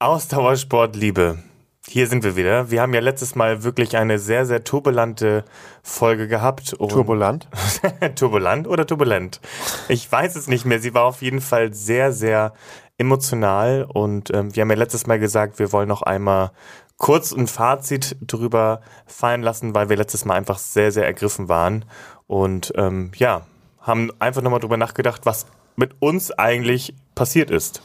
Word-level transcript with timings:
Ausdauersport 0.00 0.94
Liebe. 0.94 1.42
Hier 1.88 2.06
sind 2.06 2.22
wir 2.22 2.36
wieder. 2.36 2.70
Wir 2.70 2.82
haben 2.82 2.94
ja 2.94 3.00
letztes 3.00 3.34
Mal 3.34 3.64
wirklich 3.64 3.96
eine 3.96 4.20
sehr, 4.20 4.46
sehr 4.46 4.62
turbulente 4.62 5.44
Folge 5.82 6.28
gehabt. 6.28 6.76
Turbulent? 6.78 7.48
turbulent 8.14 8.68
oder 8.68 8.86
turbulent? 8.86 9.40
Ich 9.88 10.10
weiß 10.10 10.36
es 10.36 10.46
nicht 10.46 10.64
mehr. 10.64 10.78
Sie 10.78 10.94
war 10.94 11.02
auf 11.02 11.20
jeden 11.20 11.40
Fall 11.40 11.74
sehr, 11.74 12.12
sehr 12.12 12.52
emotional 12.96 13.88
und 13.92 14.32
ähm, 14.32 14.54
wir 14.54 14.60
haben 14.60 14.70
ja 14.70 14.76
letztes 14.76 15.08
Mal 15.08 15.18
gesagt, 15.18 15.58
wir 15.58 15.72
wollen 15.72 15.88
noch 15.88 16.02
einmal 16.02 16.52
kurz 16.96 17.32
ein 17.32 17.48
Fazit 17.48 18.16
drüber 18.20 18.82
fallen 19.04 19.42
lassen, 19.42 19.74
weil 19.74 19.88
wir 19.88 19.96
letztes 19.96 20.24
Mal 20.24 20.34
einfach 20.34 20.58
sehr, 20.58 20.92
sehr 20.92 21.06
ergriffen 21.06 21.48
waren 21.48 21.84
und 22.28 22.72
ähm, 22.76 23.10
ja, 23.16 23.48
haben 23.80 24.12
einfach 24.20 24.42
nochmal 24.42 24.60
drüber 24.60 24.76
nachgedacht, 24.76 25.26
was 25.26 25.46
mit 25.74 25.96
uns 26.00 26.30
eigentlich 26.30 26.94
passiert 27.16 27.50
ist. 27.50 27.82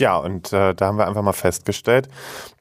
Ja, 0.00 0.16
und 0.16 0.52
äh, 0.52 0.74
da 0.74 0.86
haben 0.86 0.98
wir 0.98 1.06
einfach 1.06 1.22
mal 1.22 1.32
festgestellt, 1.32 2.08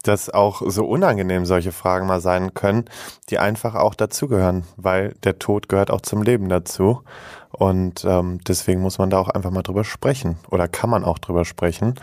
dass 0.04 0.30
auch 0.30 0.62
so 0.66 0.86
unangenehm 0.86 1.46
solche 1.46 1.72
Fragen 1.72 2.06
mal 2.06 2.22
sein 2.22 2.54
können, 2.54 2.86
die 3.30 3.40
einfach 3.40 3.74
auch 3.74 3.96
dazugehören, 3.96 4.66
weil 4.78 5.16
der 5.24 5.40
Tod 5.40 5.68
gehört 5.68 5.90
auch 5.90 6.02
zum 6.02 6.22
Leben 6.22 6.50
dazu. 6.50 7.02
Und 7.50 8.04
ähm, 8.04 8.40
deswegen 8.48 8.82
muss 8.82 8.98
man 8.98 9.12
da 9.12 9.20
auch 9.20 9.30
einfach 9.30 9.52
mal 9.52 9.62
drüber 9.62 9.84
sprechen 9.84 10.38
oder 10.50 10.68
kann 10.68 10.90
man 10.90 11.04
auch 11.04 11.20
drüber 11.20 11.46
sprechen. 11.46 11.94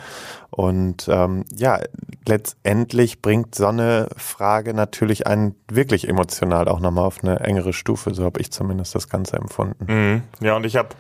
Und 0.51 1.09
ähm, 1.09 1.45
ja, 1.57 1.81
letztendlich 2.27 3.21
bringt 3.21 3.57
so 3.57 3.67
eine 3.67 4.09
Frage 4.17 4.75
natürlich 4.75 5.27
einen 5.27 5.57
wirklich 5.69 6.09
emotional 6.09 6.69
auch 6.69 6.79
nochmal 6.79 7.05
auf 7.05 7.25
eine 7.25 7.41
engere 7.41 7.73
Stufe. 7.73 8.15
So 8.15 8.25
habe 8.25 8.41
ich 8.41 8.53
zumindest 8.53 8.95
das 8.95 9.09
Ganze 9.09 9.37
empfunden. 9.39 9.87
Mhm. 9.93 10.23
Ja, 10.41 10.55
und 10.55 10.65
ich 10.65 10.77
habe 10.77 10.91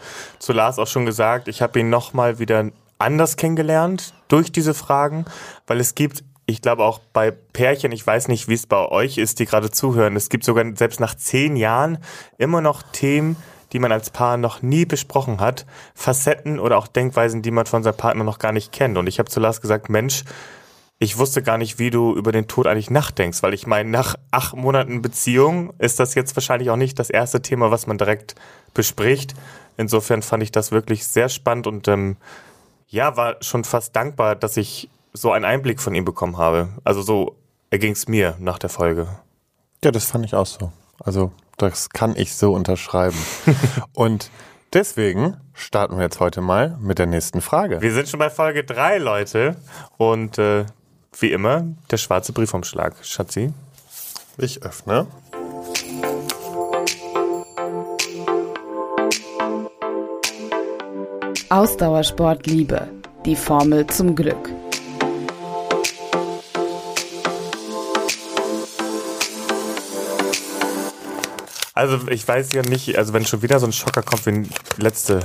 zu 0.40 0.52
Lars 0.52 0.80
auch 0.80 0.88
schon 0.88 1.06
gesagt, 1.06 1.46
ich 1.46 1.62
habe 1.62 1.78
ihn 1.78 1.88
nochmal 1.88 2.40
wieder 2.40 2.70
anders 3.00 3.36
kennengelernt 3.36 4.14
durch 4.28 4.52
diese 4.52 4.74
Fragen, 4.74 5.24
weil 5.66 5.80
es 5.80 5.94
gibt 5.94 6.24
ich 6.46 6.62
glaube 6.62 6.82
auch 6.82 6.98
bei 7.12 7.30
Pärchen, 7.30 7.92
ich 7.92 8.04
weiß 8.04 8.26
nicht, 8.26 8.48
wie 8.48 8.54
es 8.54 8.66
bei 8.66 8.88
euch 8.88 9.18
ist, 9.18 9.38
die 9.38 9.46
gerade 9.46 9.70
zuhören, 9.70 10.16
es 10.16 10.28
gibt 10.28 10.44
sogar 10.44 10.64
selbst 10.74 10.98
nach 10.98 11.14
zehn 11.14 11.54
Jahren 11.54 11.98
immer 12.38 12.60
noch 12.60 12.82
Themen, 12.82 13.36
die 13.72 13.78
man 13.78 13.92
als 13.92 14.10
Paar 14.10 14.36
noch 14.36 14.62
nie 14.62 14.84
besprochen 14.84 15.40
hat, 15.40 15.64
Facetten 15.94 16.58
oder 16.58 16.76
auch 16.76 16.88
Denkweisen, 16.88 17.42
die 17.42 17.52
man 17.52 17.66
von 17.66 17.82
seinem 17.82 17.96
Partner 17.96 18.24
noch 18.24 18.38
gar 18.38 18.52
nicht 18.52 18.72
kennt. 18.72 18.98
Und 18.98 19.06
ich 19.06 19.20
habe 19.20 19.30
zu 19.30 19.38
Lars 19.38 19.60
gesagt, 19.60 19.88
Mensch, 19.88 20.24
ich 20.98 21.18
wusste 21.18 21.42
gar 21.42 21.56
nicht, 21.56 21.78
wie 21.78 21.90
du 21.90 22.14
über 22.14 22.32
den 22.32 22.46
Tod 22.46 22.66
eigentlich 22.66 22.90
nachdenkst, 22.90 23.42
weil 23.42 23.54
ich 23.54 23.66
meine, 23.66 23.88
nach 23.88 24.16
acht 24.30 24.54
Monaten 24.54 25.00
Beziehung 25.00 25.72
ist 25.78 25.98
das 25.98 26.14
jetzt 26.14 26.36
wahrscheinlich 26.36 26.68
auch 26.70 26.76
nicht 26.76 26.98
das 26.98 27.10
erste 27.10 27.40
Thema, 27.40 27.70
was 27.70 27.86
man 27.86 27.96
direkt 27.96 28.34
bespricht. 28.74 29.34
Insofern 29.76 30.20
fand 30.20 30.42
ich 30.42 30.52
das 30.52 30.72
wirklich 30.72 31.06
sehr 31.06 31.30
spannend 31.30 31.66
und 31.66 31.88
ähm, 31.88 32.16
ja, 32.90 33.16
war 33.16 33.36
schon 33.40 33.64
fast 33.64 33.96
dankbar, 33.96 34.36
dass 34.36 34.56
ich 34.56 34.90
so 35.12 35.32
einen 35.32 35.44
Einblick 35.44 35.80
von 35.80 35.94
ihm 35.94 36.04
bekommen 36.04 36.36
habe. 36.36 36.68
Also 36.84 37.02
so 37.02 37.36
erging 37.70 37.92
es 37.92 38.08
mir 38.08 38.36
nach 38.38 38.58
der 38.58 38.70
Folge. 38.70 39.08
Ja, 39.82 39.90
das 39.90 40.04
fand 40.04 40.24
ich 40.24 40.34
auch 40.34 40.46
so. 40.46 40.72
Also 40.98 41.32
das 41.56 41.90
kann 41.90 42.16
ich 42.16 42.34
so 42.34 42.52
unterschreiben. 42.52 43.16
Und 43.94 44.30
deswegen 44.72 45.36
starten 45.54 45.96
wir 45.96 46.02
jetzt 46.04 46.20
heute 46.20 46.40
mal 46.40 46.76
mit 46.80 46.98
der 46.98 47.06
nächsten 47.06 47.40
Frage. 47.40 47.80
Wir 47.80 47.92
sind 47.92 48.08
schon 48.08 48.18
bei 48.18 48.30
Folge 48.30 48.64
3, 48.64 48.98
Leute. 48.98 49.56
Und 49.96 50.38
äh, 50.38 50.66
wie 51.18 51.32
immer, 51.32 51.64
der 51.90 51.96
schwarze 51.96 52.32
Briefumschlag. 52.32 52.94
Schatzi. 53.02 53.52
Ich 54.36 54.62
öffne. 54.62 55.06
Ausdauersport 61.52 62.46
Liebe. 62.46 62.88
Die 63.26 63.34
Formel 63.34 63.84
zum 63.88 64.14
Glück. 64.14 64.50
Also 71.74 72.06
ich 72.06 72.28
weiß 72.28 72.52
ja 72.52 72.62
nicht, 72.62 72.96
also 72.96 73.12
wenn 73.12 73.26
schon 73.26 73.42
wieder 73.42 73.58
so 73.58 73.66
ein 73.66 73.72
Schocker 73.72 74.02
kommt 74.02 74.26
wie 74.26 74.48
letzte. 74.80 75.18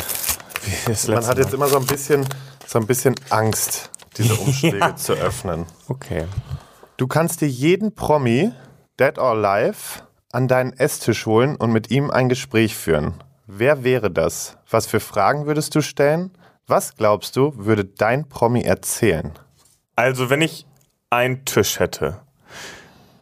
Wie 0.64 0.90
letzte 0.90 1.12
Man 1.12 1.28
hat 1.28 1.38
jetzt 1.38 1.54
immer 1.54 1.68
so 1.68 1.78
ein 1.78 1.86
bisschen, 1.86 2.26
so 2.66 2.80
ein 2.80 2.88
bisschen 2.88 3.14
Angst, 3.30 3.92
diese 4.18 4.34
Umschläge 4.40 4.80
ja. 4.80 4.96
zu 4.96 5.14
öffnen. 5.14 5.68
Okay. 5.90 6.26
Du 6.98 7.06
kannst 7.06 7.42
dir 7.42 7.50
jeden 7.50 7.94
Promi, 7.94 8.52
dead 9.00 9.20
or 9.20 9.36
alive, 9.36 10.02
an 10.32 10.48
deinen 10.48 10.74
Esstisch 10.74 11.28
holen 11.28 11.56
und 11.56 11.72
mit 11.72 11.92
ihm 11.92 12.10
ein 12.10 12.30
Gespräch 12.30 12.76
führen. 12.76 13.14
Wer 13.46 13.84
wäre 13.84 14.10
das? 14.10 14.55
Was 14.70 14.88
für 14.88 15.00
Fragen 15.00 15.46
würdest 15.46 15.76
du 15.76 15.82
stellen? 15.82 16.32
Was 16.68 16.96
glaubst 16.96 17.36
du, 17.36 17.54
würde 17.56 17.86
dein 17.86 18.28
Promi 18.28 18.62
erzählen? 18.62 19.32
Also, 19.96 20.30
wenn 20.30 20.42
ich 20.42 20.66
einen 21.10 21.46
Tisch 21.46 21.80
hätte 21.80 22.22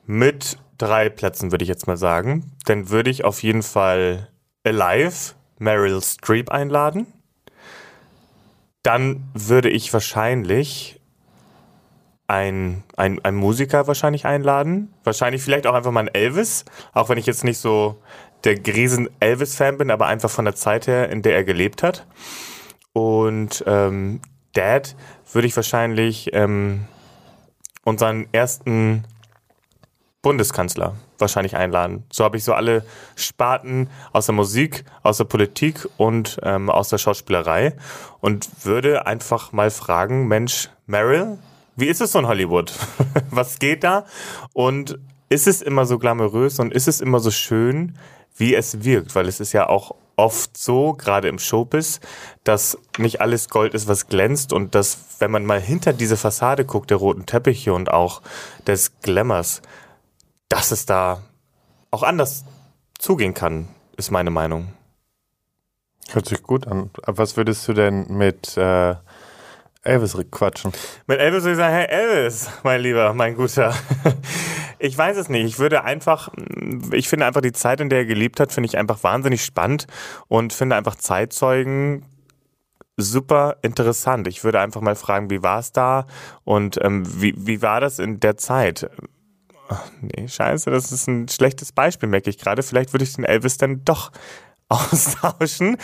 mit 0.06 0.58
drei 0.78 1.09
Plätzen, 1.09 1.52
würde 1.52 1.64
ich 1.64 1.70
jetzt 1.70 1.88
mal 1.88 1.98
sagen, 1.98 2.52
dann 2.66 2.90
würde 2.90 3.09
ich 3.09 3.26
auf 3.26 3.44
jeden 3.44 3.64
Fall 3.64 4.30
Alive 4.66 5.34
Meryl 5.59 6.02
Streep 6.02 6.50
einladen. 6.50 7.08
Dann 8.82 9.24
würde 9.34 9.70
ich 9.70 9.94
wahrscheinlich 9.94 11.00
ein, 12.28 12.84
ein, 12.96 13.36
Musiker 13.36 13.88
wahrscheinlich 13.88 14.26
einladen. 14.26 14.94
Wahrscheinlich 15.03 15.42
vielleicht 15.42 15.68
auch 15.68 15.74
einfach 15.74 15.92
mal 15.92 16.02
ein 16.02 16.14
Elvis, 16.14 16.66
auch 16.94 17.09
wenn 17.09 17.18
ich 17.18 17.26
jetzt 17.26 17.44
nicht 17.44 17.59
so 17.59 18.02
der 18.44 18.58
riesen 18.66 19.09
Elvis-Fan 19.20 19.78
bin, 19.78 19.92
aber 19.92 20.08
einfach 20.08 20.30
von 20.30 20.46
der 20.46 20.56
Zeit 20.56 20.88
her, 20.88 21.09
in 21.09 21.22
der 21.22 21.36
er 21.36 21.44
gelebt 21.44 21.84
hat. 21.84 22.06
Und 22.94 23.64
ähm, 23.68 24.22
Dad 24.54 24.96
würde 25.31 25.48
ich 25.48 25.56
wahrscheinlich 25.56 26.30
ähm, 26.34 26.86
unseren 27.84 28.28
ersten 28.32 29.06
Bundeskanzler 30.22 30.96
wahrscheinlich 31.18 31.56
einladen. 31.56 32.06
So 32.12 32.24
habe 32.24 32.38
ich 32.38 32.44
so 32.44 32.53
alle 32.53 32.86
Sparten 33.16 33.90
aus 34.14 34.28
der 34.28 34.36
Musik, 34.36 34.86
aus 35.03 35.18
der 35.18 35.26
Politik 35.26 35.88
und 35.98 36.40
ähm, 36.44 36.70
aus 36.70 36.90
der 36.90 36.98
Schauspielerei 36.98 37.76
und 38.22 38.66
würde 38.66 39.06
einfach 39.06 39.52
mal 39.52 39.70
fragen, 39.70 40.28
Mensch, 40.28 40.70
Meryl, 40.86 41.38
wie 41.76 41.88
ist 41.88 42.02
es 42.02 42.12
so 42.12 42.20
in 42.20 42.28
Hollywood? 42.28 42.74
Was 43.32 43.59
geht 43.59 43.84
da? 43.84 44.06
Und 44.53 45.00
ist 45.30 45.48
es 45.48 45.62
immer 45.62 45.86
so 45.86 45.98
glamourös 45.98 46.59
und 46.59 46.74
ist 46.74 46.88
es 46.88 47.02
immer 47.02 47.20
so 47.20 47.32
schön, 47.32 47.98
wie 48.36 48.56
es 48.56 48.84
wirkt, 48.84 49.16
weil 49.16 49.28
es 49.28 49.40
ist 49.40 49.54
ja 49.54 49.68
auch 49.68 49.96
oft 50.16 50.58
so, 50.58 50.94
gerade 50.94 51.28
im 51.28 51.40
Showbiz, 51.40 52.00
dass 52.44 52.78
nicht 52.98 53.22
alles 53.22 53.50
Gold 53.50 53.74
ist, 53.74 53.88
was 53.88 54.08
glänzt 54.08 54.54
und 54.54 54.76
dass, 54.76 54.98
wenn 55.20 55.32
man 55.32 55.46
mal 55.46 55.60
hinter 55.60 55.94
diese 55.94 56.18
Fassade 56.18 56.66
guckt, 56.66 56.90
der 56.90 56.98
roten 56.98 57.26
Teppiche 57.26 57.74
und 57.74 57.92
auch 57.92 58.22
des 58.68 59.00
Glamours, 59.02 59.62
dass 60.50 60.72
es 60.72 60.86
da 60.86 61.24
auch 61.92 62.04
anders 62.04 62.46
zugehen 63.00 63.34
kann, 63.34 63.68
ist 63.98 64.12
meine 64.12 64.30
Meinung. 64.30 64.74
Hört 66.12 66.28
sich 66.28 66.44
gut 66.44 66.68
an. 66.68 66.92
Was 67.06 67.38
würdest 67.38 67.68
du 67.68 67.74
denn 67.74 68.06
mit 68.10 68.58
äh, 68.58 68.96
Elvis 69.84 70.18
quatschen? 70.32 70.74
Mit 71.08 71.20
Elvis 71.20 71.44
würde 71.44 71.52
ich 71.52 71.58
sagen, 71.58 71.74
hey 71.74 71.88
Elvis, 71.88 72.50
mein 72.64 72.82
Lieber, 72.82 73.14
mein 73.14 73.36
Guter. 73.36 73.74
Ich 74.84 74.98
weiß 74.98 75.16
es 75.16 75.30
nicht. 75.30 75.46
Ich 75.46 75.60
würde 75.60 75.86
einfach, 75.86 76.28
ich 76.92 77.08
finde 77.08 77.26
einfach 77.26 77.40
die 77.40 77.54
Zeit, 77.54 77.80
in 77.80 77.88
der 77.88 78.00
er 78.00 78.06
gelebt 78.06 78.42
hat, 78.42 78.52
finde 78.52 78.68
ich 78.68 78.78
einfach 78.78 79.02
wahnsinnig 79.02 79.46
spannend 79.46 79.88
und 80.28 80.52
finde 80.52 80.76
einfach 80.76 80.96
Zeitzeugen 80.96 82.06
super 82.98 83.56
interessant. 83.62 84.28
Ich 84.28 84.44
würde 84.44 84.60
einfach 84.60 84.82
mal 84.82 84.98
fragen, 84.98 85.30
wie 85.30 85.42
war 85.42 85.60
es 85.60 85.72
da 85.72 86.06
und 86.44 86.84
ähm, 86.84 87.06
wie, 87.22 87.34
wie 87.38 87.62
war 87.62 87.80
das 87.80 87.98
in 88.00 88.20
der 88.20 88.36
Zeit? 88.36 88.90
Ach, 89.70 89.90
nee, 90.02 90.28
scheiße, 90.28 90.70
das 90.70 90.92
ist 90.92 91.08
ein 91.08 91.30
schlechtes 91.30 91.72
Beispiel, 91.72 92.10
merke 92.10 92.30
ich 92.30 92.38
gerade. 92.38 92.62
Vielleicht 92.62 92.92
würde 92.94 93.06
ich 93.06 93.14
den 93.14 93.24
Elvis 93.24 93.56
dann 93.56 93.86
doch 93.86 94.12
austauschen 94.68 95.78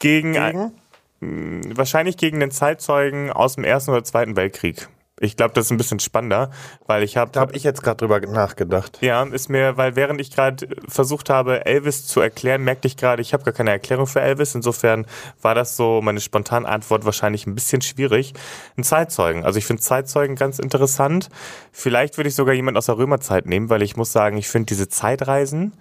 gegen, 0.00 0.32
gegen? 0.32 0.72
Ein, 1.20 1.76
wahrscheinlich 1.76 2.16
gegen 2.16 2.40
den 2.40 2.50
Zeitzeugen 2.50 3.30
aus 3.30 3.54
dem 3.54 3.62
Ersten 3.62 3.92
oder 3.92 4.02
Zweiten 4.02 4.34
Weltkrieg. 4.34 4.88
Ich 5.22 5.36
glaube, 5.36 5.54
das 5.54 5.66
ist 5.66 5.70
ein 5.70 5.76
bisschen 5.76 6.00
spannender, 6.00 6.50
weil 6.86 7.04
ich 7.04 7.16
habe. 7.16 7.30
Da 7.30 7.40
habe 7.40 7.54
ich 7.54 7.62
jetzt 7.62 7.82
gerade 7.82 7.98
drüber 7.98 8.20
nachgedacht. 8.20 8.98
Ja, 9.02 9.22
ist 9.22 9.48
mir, 9.48 9.76
weil 9.76 9.94
während 9.94 10.20
ich 10.20 10.32
gerade 10.32 10.68
versucht 10.88 11.30
habe, 11.30 11.64
Elvis 11.64 12.06
zu 12.06 12.20
erklären, 12.20 12.62
merkte 12.62 12.88
ich 12.88 12.96
gerade, 12.96 13.22
ich 13.22 13.32
habe 13.32 13.44
gar 13.44 13.54
keine 13.54 13.70
Erklärung 13.70 14.08
für 14.08 14.20
Elvis. 14.20 14.54
Insofern 14.56 15.06
war 15.40 15.54
das 15.54 15.76
so 15.76 16.00
meine 16.02 16.20
spontane 16.20 16.68
Antwort 16.68 17.04
wahrscheinlich 17.04 17.46
ein 17.46 17.54
bisschen 17.54 17.82
schwierig. 17.82 18.34
Ein 18.76 18.82
Zeitzeugen. 18.82 19.44
Also 19.44 19.58
ich 19.58 19.64
finde 19.64 19.80
Zeitzeugen 19.80 20.34
ganz 20.34 20.58
interessant. 20.58 21.28
Vielleicht 21.70 22.16
würde 22.16 22.28
ich 22.28 22.34
sogar 22.34 22.54
jemand 22.54 22.76
aus 22.76 22.86
der 22.86 22.98
Römerzeit 22.98 23.46
nehmen, 23.46 23.70
weil 23.70 23.82
ich 23.82 23.96
muss 23.96 24.10
sagen, 24.10 24.36
ich 24.36 24.48
finde 24.48 24.66
diese 24.66 24.88
Zeitreisen 24.88 25.72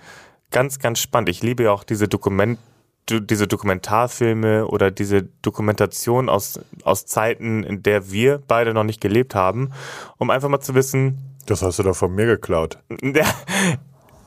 ganz, 0.51 0.77
ganz 0.77 0.99
spannend. 0.99 1.29
Ich 1.29 1.41
liebe 1.41 1.63
ja 1.63 1.71
auch 1.71 1.83
diese 1.83 2.07
Dokument 2.07 2.59
diese 3.09 3.47
Dokumentarfilme 3.47 4.67
oder 4.67 4.91
diese 4.91 5.23
Dokumentation 5.41 6.29
aus, 6.29 6.59
aus 6.83 7.05
Zeiten, 7.05 7.63
in 7.63 7.83
der 7.83 8.11
wir 8.11 8.41
beide 8.47 8.73
noch 8.73 8.83
nicht 8.83 9.01
gelebt 9.01 9.35
haben, 9.35 9.71
um 10.17 10.29
einfach 10.29 10.49
mal 10.49 10.61
zu 10.61 10.75
wissen. 10.75 11.17
Das 11.45 11.61
hast 11.61 11.79
du 11.79 11.83
doch 11.83 11.95
von 11.95 12.13
mir 12.13 12.25
geklaut. 12.25 12.77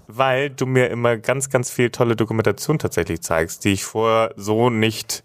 weil 0.07 0.51
du 0.51 0.67
mir 0.67 0.91
immer 0.91 1.17
ganz, 1.17 1.49
ganz 1.49 1.71
viel 1.71 1.91
tolle 1.91 2.17
Dokumentation 2.17 2.79
tatsächlich 2.79 3.23
zeigst, 3.23 3.65
die 3.65 3.73
ich 3.73 3.85
vorher 3.85 4.35
so 4.37 4.71
nicht 4.71 5.25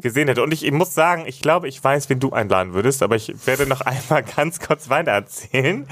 gesehen 0.00 0.28
hätte. 0.28 0.42
Und 0.42 0.52
ich, 0.52 0.64
ich 0.64 0.72
muss 0.72 0.94
sagen, 0.94 1.24
ich 1.26 1.40
glaube, 1.40 1.68
ich 1.68 1.82
weiß, 1.82 2.08
wen 2.08 2.20
du 2.20 2.32
einladen 2.32 2.74
würdest, 2.74 3.02
aber 3.02 3.16
ich 3.16 3.34
werde 3.46 3.66
noch 3.66 3.80
einmal 3.86 4.22
ganz 4.22 4.60
kurz 4.60 4.88
weiter 4.88 5.12
erzählen. 5.12 5.86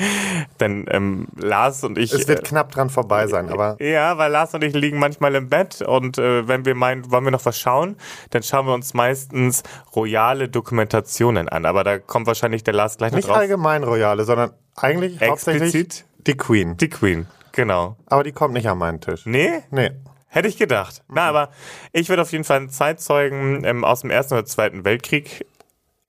Denn 0.60 0.86
ähm, 0.90 1.28
Lars 1.36 1.84
und 1.84 1.98
ich. 1.98 2.12
Es 2.12 2.28
wird 2.28 2.40
äh, 2.40 2.42
knapp 2.42 2.72
dran 2.72 2.90
vorbei 2.90 3.26
sein, 3.26 3.48
aber 3.50 3.76
Ja, 3.82 4.18
weil 4.18 4.30
Lars 4.30 4.54
und 4.54 4.64
ich 4.64 4.74
liegen 4.74 4.98
manchmal 4.98 5.34
im 5.34 5.48
Bett 5.48 5.82
und 5.82 6.18
äh, 6.18 6.46
wenn 6.48 6.64
wir 6.64 6.74
meinen, 6.74 7.10
wollen 7.10 7.24
wir 7.24 7.30
noch 7.30 7.44
was 7.44 7.58
schauen, 7.58 7.96
dann 8.30 8.42
schauen 8.42 8.66
wir 8.66 8.74
uns 8.74 8.94
meistens 8.94 9.62
royale 9.94 10.48
Dokumentationen 10.48 11.48
an. 11.48 11.64
Aber 11.66 11.84
da 11.84 11.98
kommt 11.98 12.26
wahrscheinlich 12.26 12.64
der 12.64 12.74
Lars 12.74 12.96
gleich 12.96 13.12
noch 13.12 13.16
nicht 13.16 13.28
drauf. 13.28 13.38
allgemein 13.38 13.84
Royale, 13.84 14.24
sondern 14.24 14.50
eigentlich 14.76 15.20
hauptsächlich 15.20 15.74
Explizit 15.74 16.04
die 16.26 16.36
Queen. 16.36 16.76
Die 16.76 16.88
Queen, 16.88 17.26
genau. 17.52 17.96
Aber 18.06 18.22
die 18.24 18.32
kommt 18.32 18.54
nicht 18.54 18.68
an 18.68 18.78
meinen 18.78 19.00
Tisch. 19.00 19.26
Nee? 19.26 19.62
Nee. 19.70 19.90
Hätte 20.34 20.48
ich 20.48 20.56
gedacht. 20.56 21.04
Na, 21.06 21.28
aber 21.28 21.50
ich 21.92 22.08
würde 22.08 22.22
auf 22.22 22.32
jeden 22.32 22.42
Fall 22.42 22.56
einen 22.56 22.68
Zeitzeugen 22.68 23.62
ähm, 23.62 23.84
aus 23.84 24.00
dem 24.00 24.10
Ersten 24.10 24.34
oder 24.34 24.44
Zweiten 24.44 24.84
Weltkrieg 24.84 25.46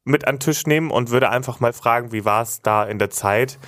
mit 0.03 0.27
an 0.27 0.37
den 0.37 0.39
Tisch 0.39 0.65
nehmen 0.65 0.89
und 0.89 1.11
würde 1.11 1.29
einfach 1.29 1.59
mal 1.59 1.73
fragen, 1.73 2.11
wie 2.11 2.25
war 2.25 2.41
es 2.41 2.63
da 2.63 2.83
in 2.85 2.97
der 2.97 3.11
Zeit? 3.11 3.59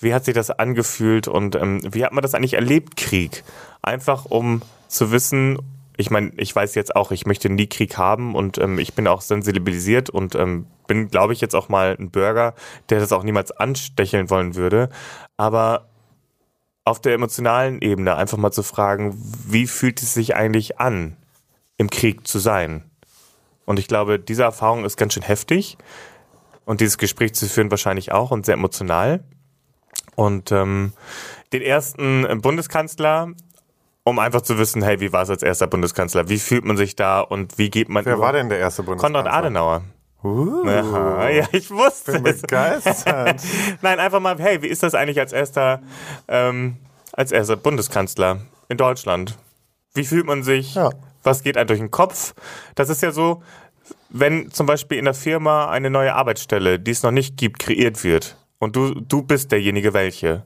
Wie 0.00 0.14
hat 0.14 0.24
sich 0.24 0.32
das 0.32 0.48
angefühlt 0.48 1.28
und 1.28 1.56
ähm, 1.56 1.82
wie 1.92 2.06
hat 2.06 2.14
man 2.14 2.22
das 2.22 2.32
eigentlich 2.32 2.54
erlebt, 2.54 2.96
Krieg? 2.96 3.44
Einfach 3.82 4.24
um 4.24 4.62
zu 4.86 5.12
wissen, 5.12 5.58
ich 5.98 6.10
meine, 6.10 6.32
ich 6.38 6.56
weiß 6.56 6.74
jetzt 6.74 6.96
auch, 6.96 7.10
ich 7.10 7.26
möchte 7.26 7.50
nie 7.50 7.66
Krieg 7.66 7.98
haben 7.98 8.34
und 8.34 8.56
ähm, 8.56 8.78
ich 8.78 8.94
bin 8.94 9.06
auch 9.08 9.20
sensibilisiert 9.20 10.08
und 10.08 10.34
ähm, 10.36 10.68
bin, 10.86 11.08
glaube 11.08 11.34
ich, 11.34 11.42
jetzt 11.42 11.54
auch 11.54 11.68
mal 11.68 11.94
ein 11.98 12.10
Bürger, 12.10 12.54
der 12.88 13.00
das 13.00 13.12
auch 13.12 13.24
niemals 13.24 13.50
anstecheln 13.52 14.30
wollen 14.30 14.54
würde. 14.54 14.88
Aber 15.36 15.90
auf 16.88 17.00
der 17.00 17.14
emotionalen 17.14 17.80
Ebene 17.80 18.16
einfach 18.16 18.38
mal 18.38 18.50
zu 18.50 18.62
fragen, 18.62 19.14
wie 19.46 19.66
fühlt 19.66 20.02
es 20.02 20.14
sich 20.14 20.34
eigentlich 20.34 20.80
an, 20.80 21.16
im 21.76 21.90
Krieg 21.90 22.26
zu 22.26 22.38
sein? 22.38 22.90
Und 23.66 23.78
ich 23.78 23.88
glaube, 23.88 24.18
diese 24.18 24.44
Erfahrung 24.44 24.84
ist 24.84 24.96
ganz 24.96 25.12
schön 25.12 25.22
heftig 25.22 25.76
und 26.64 26.80
dieses 26.80 26.96
Gespräch 26.96 27.34
zu 27.34 27.46
führen 27.46 27.70
wahrscheinlich 27.70 28.12
auch 28.12 28.30
und 28.30 28.46
sehr 28.46 28.54
emotional. 28.54 29.22
Und 30.16 30.50
ähm, 30.50 30.94
den 31.52 31.62
ersten 31.62 32.40
Bundeskanzler, 32.40 33.28
um 34.04 34.18
einfach 34.18 34.40
zu 34.40 34.58
wissen, 34.58 34.82
hey, 34.82 34.98
wie 35.00 35.12
war 35.12 35.22
es 35.22 35.30
als 35.30 35.42
erster 35.42 35.66
Bundeskanzler? 35.66 36.28
Wie 36.30 36.38
fühlt 36.38 36.64
man 36.64 36.78
sich 36.78 36.96
da 36.96 37.20
und 37.20 37.58
wie 37.58 37.68
geht 37.68 37.90
man 37.90 38.04
Wer 38.06 38.18
war 38.18 38.32
denn 38.32 38.48
der 38.48 38.58
erste 38.58 38.82
Bundeskanzler? 38.82 39.22
Konrad 39.22 39.38
Adenauer. 39.38 39.82
Uh, 40.22 40.66
Aha, 40.66 41.28
ja, 41.28 41.46
ich 41.52 41.70
wusste 41.70 42.12
bin 42.20 42.26
es. 42.26 42.42
begeistert. 42.42 43.40
Nein, 43.82 44.00
einfach 44.00 44.18
mal, 44.18 44.36
hey, 44.38 44.60
wie 44.62 44.66
ist 44.66 44.82
das 44.82 44.94
eigentlich 44.94 45.20
als 45.20 45.32
erster, 45.32 45.80
ähm, 46.26 46.76
als 47.12 47.30
erster 47.30 47.56
Bundeskanzler 47.56 48.40
in 48.68 48.76
Deutschland? 48.76 49.38
Wie 49.94 50.04
fühlt 50.04 50.26
man 50.26 50.42
sich? 50.42 50.74
Ja. 50.74 50.90
Was 51.22 51.42
geht 51.42 51.56
einem 51.56 51.68
durch 51.68 51.78
den 51.78 51.90
Kopf? 51.92 52.34
Das 52.74 52.88
ist 52.88 53.02
ja 53.02 53.12
so, 53.12 53.42
wenn 54.10 54.50
zum 54.50 54.66
Beispiel 54.66 54.98
in 54.98 55.04
der 55.04 55.14
Firma 55.14 55.70
eine 55.70 55.90
neue 55.90 56.14
Arbeitsstelle, 56.14 56.80
die 56.80 56.90
es 56.90 57.02
noch 57.02 57.10
nicht 57.12 57.36
gibt, 57.36 57.60
kreiert 57.60 58.02
wird 58.02 58.36
und 58.58 58.74
du, 58.74 58.94
du 58.94 59.22
bist 59.22 59.52
derjenige 59.52 59.94
welche. 59.94 60.44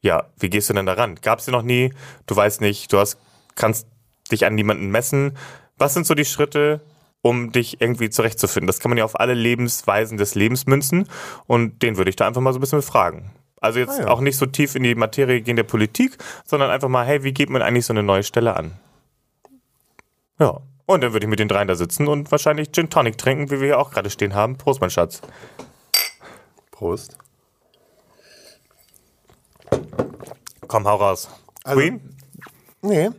Ja, 0.00 0.26
wie 0.38 0.50
gehst 0.50 0.68
du 0.68 0.74
denn 0.74 0.86
daran? 0.86 1.16
Gab 1.16 1.38
es 1.38 1.46
dir 1.46 1.52
noch 1.52 1.62
nie? 1.62 1.92
Du 2.26 2.36
weißt 2.36 2.60
nicht, 2.60 2.92
du 2.92 2.98
hast, 2.98 3.18
kannst 3.54 3.86
dich 4.30 4.44
an 4.44 4.54
niemanden 4.54 4.90
messen. 4.90 5.36
Was 5.76 5.94
sind 5.94 6.06
so 6.06 6.14
die 6.14 6.24
Schritte, 6.24 6.80
um 7.22 7.52
dich 7.52 7.80
irgendwie 7.80 8.10
zurechtzufinden? 8.10 8.66
Das 8.66 8.80
kann 8.80 8.90
man 8.90 8.98
ja 8.98 9.04
auf 9.04 9.18
alle 9.18 9.34
Lebensweisen 9.34 10.18
des 10.18 10.34
Lebens 10.34 10.66
münzen 10.66 11.08
und 11.46 11.82
den 11.82 11.96
würde 11.96 12.10
ich 12.10 12.16
da 12.16 12.26
einfach 12.26 12.40
mal 12.40 12.52
so 12.52 12.58
ein 12.58 12.60
bisschen 12.60 12.78
befragen. 12.78 13.30
Also 13.60 13.80
jetzt 13.80 13.98
Ah, 13.98 14.02
ja. 14.02 14.08
auch 14.08 14.20
nicht 14.20 14.36
so 14.36 14.46
tief 14.46 14.74
in 14.76 14.84
die 14.84 14.94
Materie 14.94 15.40
gehen 15.40 15.56
der 15.56 15.64
Politik, 15.64 16.16
sondern 16.44 16.70
einfach 16.70 16.88
mal, 16.88 17.04
hey, 17.04 17.24
wie 17.24 17.32
geht 17.32 17.50
man 17.50 17.60
eigentlich 17.62 17.86
so 17.86 17.92
eine 17.92 18.04
neue 18.04 18.22
Stelle 18.22 18.54
an? 18.56 18.72
Ja. 20.38 20.60
Und 20.86 21.02
dann 21.02 21.12
würde 21.12 21.26
ich 21.26 21.30
mit 21.30 21.38
den 21.38 21.48
dreien 21.48 21.68
da 21.68 21.74
sitzen 21.74 22.08
und 22.08 22.30
wahrscheinlich 22.30 22.72
Gin 22.72 22.88
Tonic 22.88 23.18
trinken, 23.18 23.50
wie 23.50 23.60
wir 23.60 23.66
hier 23.66 23.78
auch 23.78 23.90
gerade 23.90 24.08
stehen 24.08 24.34
haben. 24.34 24.56
Prost, 24.56 24.80
mein 24.80 24.88
Schatz. 24.90 25.20
Prost. 26.70 27.18
Komm, 30.66 30.86
hau 30.86 30.96
raus. 30.96 31.28
Also- 31.64 31.80
Queen? 31.80 32.00
Nee. 32.82 33.10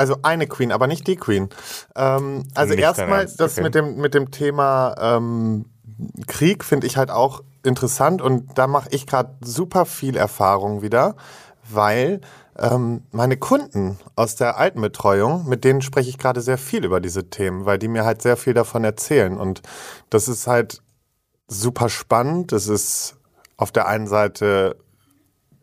Also 0.00 0.16
eine 0.22 0.46
Queen, 0.46 0.72
aber 0.72 0.86
nicht 0.86 1.06
die 1.06 1.16
Queen. 1.16 1.50
Ähm, 1.94 2.48
also 2.54 2.72
erstmal 2.72 3.26
das 3.26 3.52
okay. 3.52 3.62
mit 3.62 3.74
dem 3.74 3.96
mit 3.96 4.14
dem 4.14 4.30
Thema 4.30 4.94
ähm, 4.98 5.66
Krieg 6.26 6.64
finde 6.64 6.86
ich 6.86 6.96
halt 6.96 7.10
auch 7.10 7.42
interessant 7.62 8.22
und 8.22 8.56
da 8.56 8.66
mache 8.66 8.88
ich 8.92 9.06
gerade 9.06 9.34
super 9.42 9.84
viel 9.84 10.16
Erfahrung 10.16 10.80
wieder, 10.80 11.16
weil 11.68 12.22
ähm, 12.58 13.02
meine 13.10 13.36
Kunden 13.36 13.98
aus 14.16 14.36
der 14.36 14.56
Altenbetreuung, 14.56 15.46
mit 15.46 15.64
denen 15.64 15.82
spreche 15.82 16.08
ich 16.08 16.16
gerade 16.16 16.40
sehr 16.40 16.56
viel 16.56 16.86
über 16.86 17.02
diese 17.02 17.28
Themen, 17.28 17.66
weil 17.66 17.76
die 17.78 17.88
mir 17.88 18.06
halt 18.06 18.22
sehr 18.22 18.38
viel 18.38 18.54
davon 18.54 18.84
erzählen 18.84 19.36
und 19.36 19.60
das 20.08 20.28
ist 20.28 20.46
halt 20.46 20.80
super 21.46 21.90
spannend. 21.90 22.52
Das 22.52 22.68
ist 22.68 23.16
auf 23.58 23.70
der 23.70 23.86
einen 23.86 24.06
Seite 24.06 24.76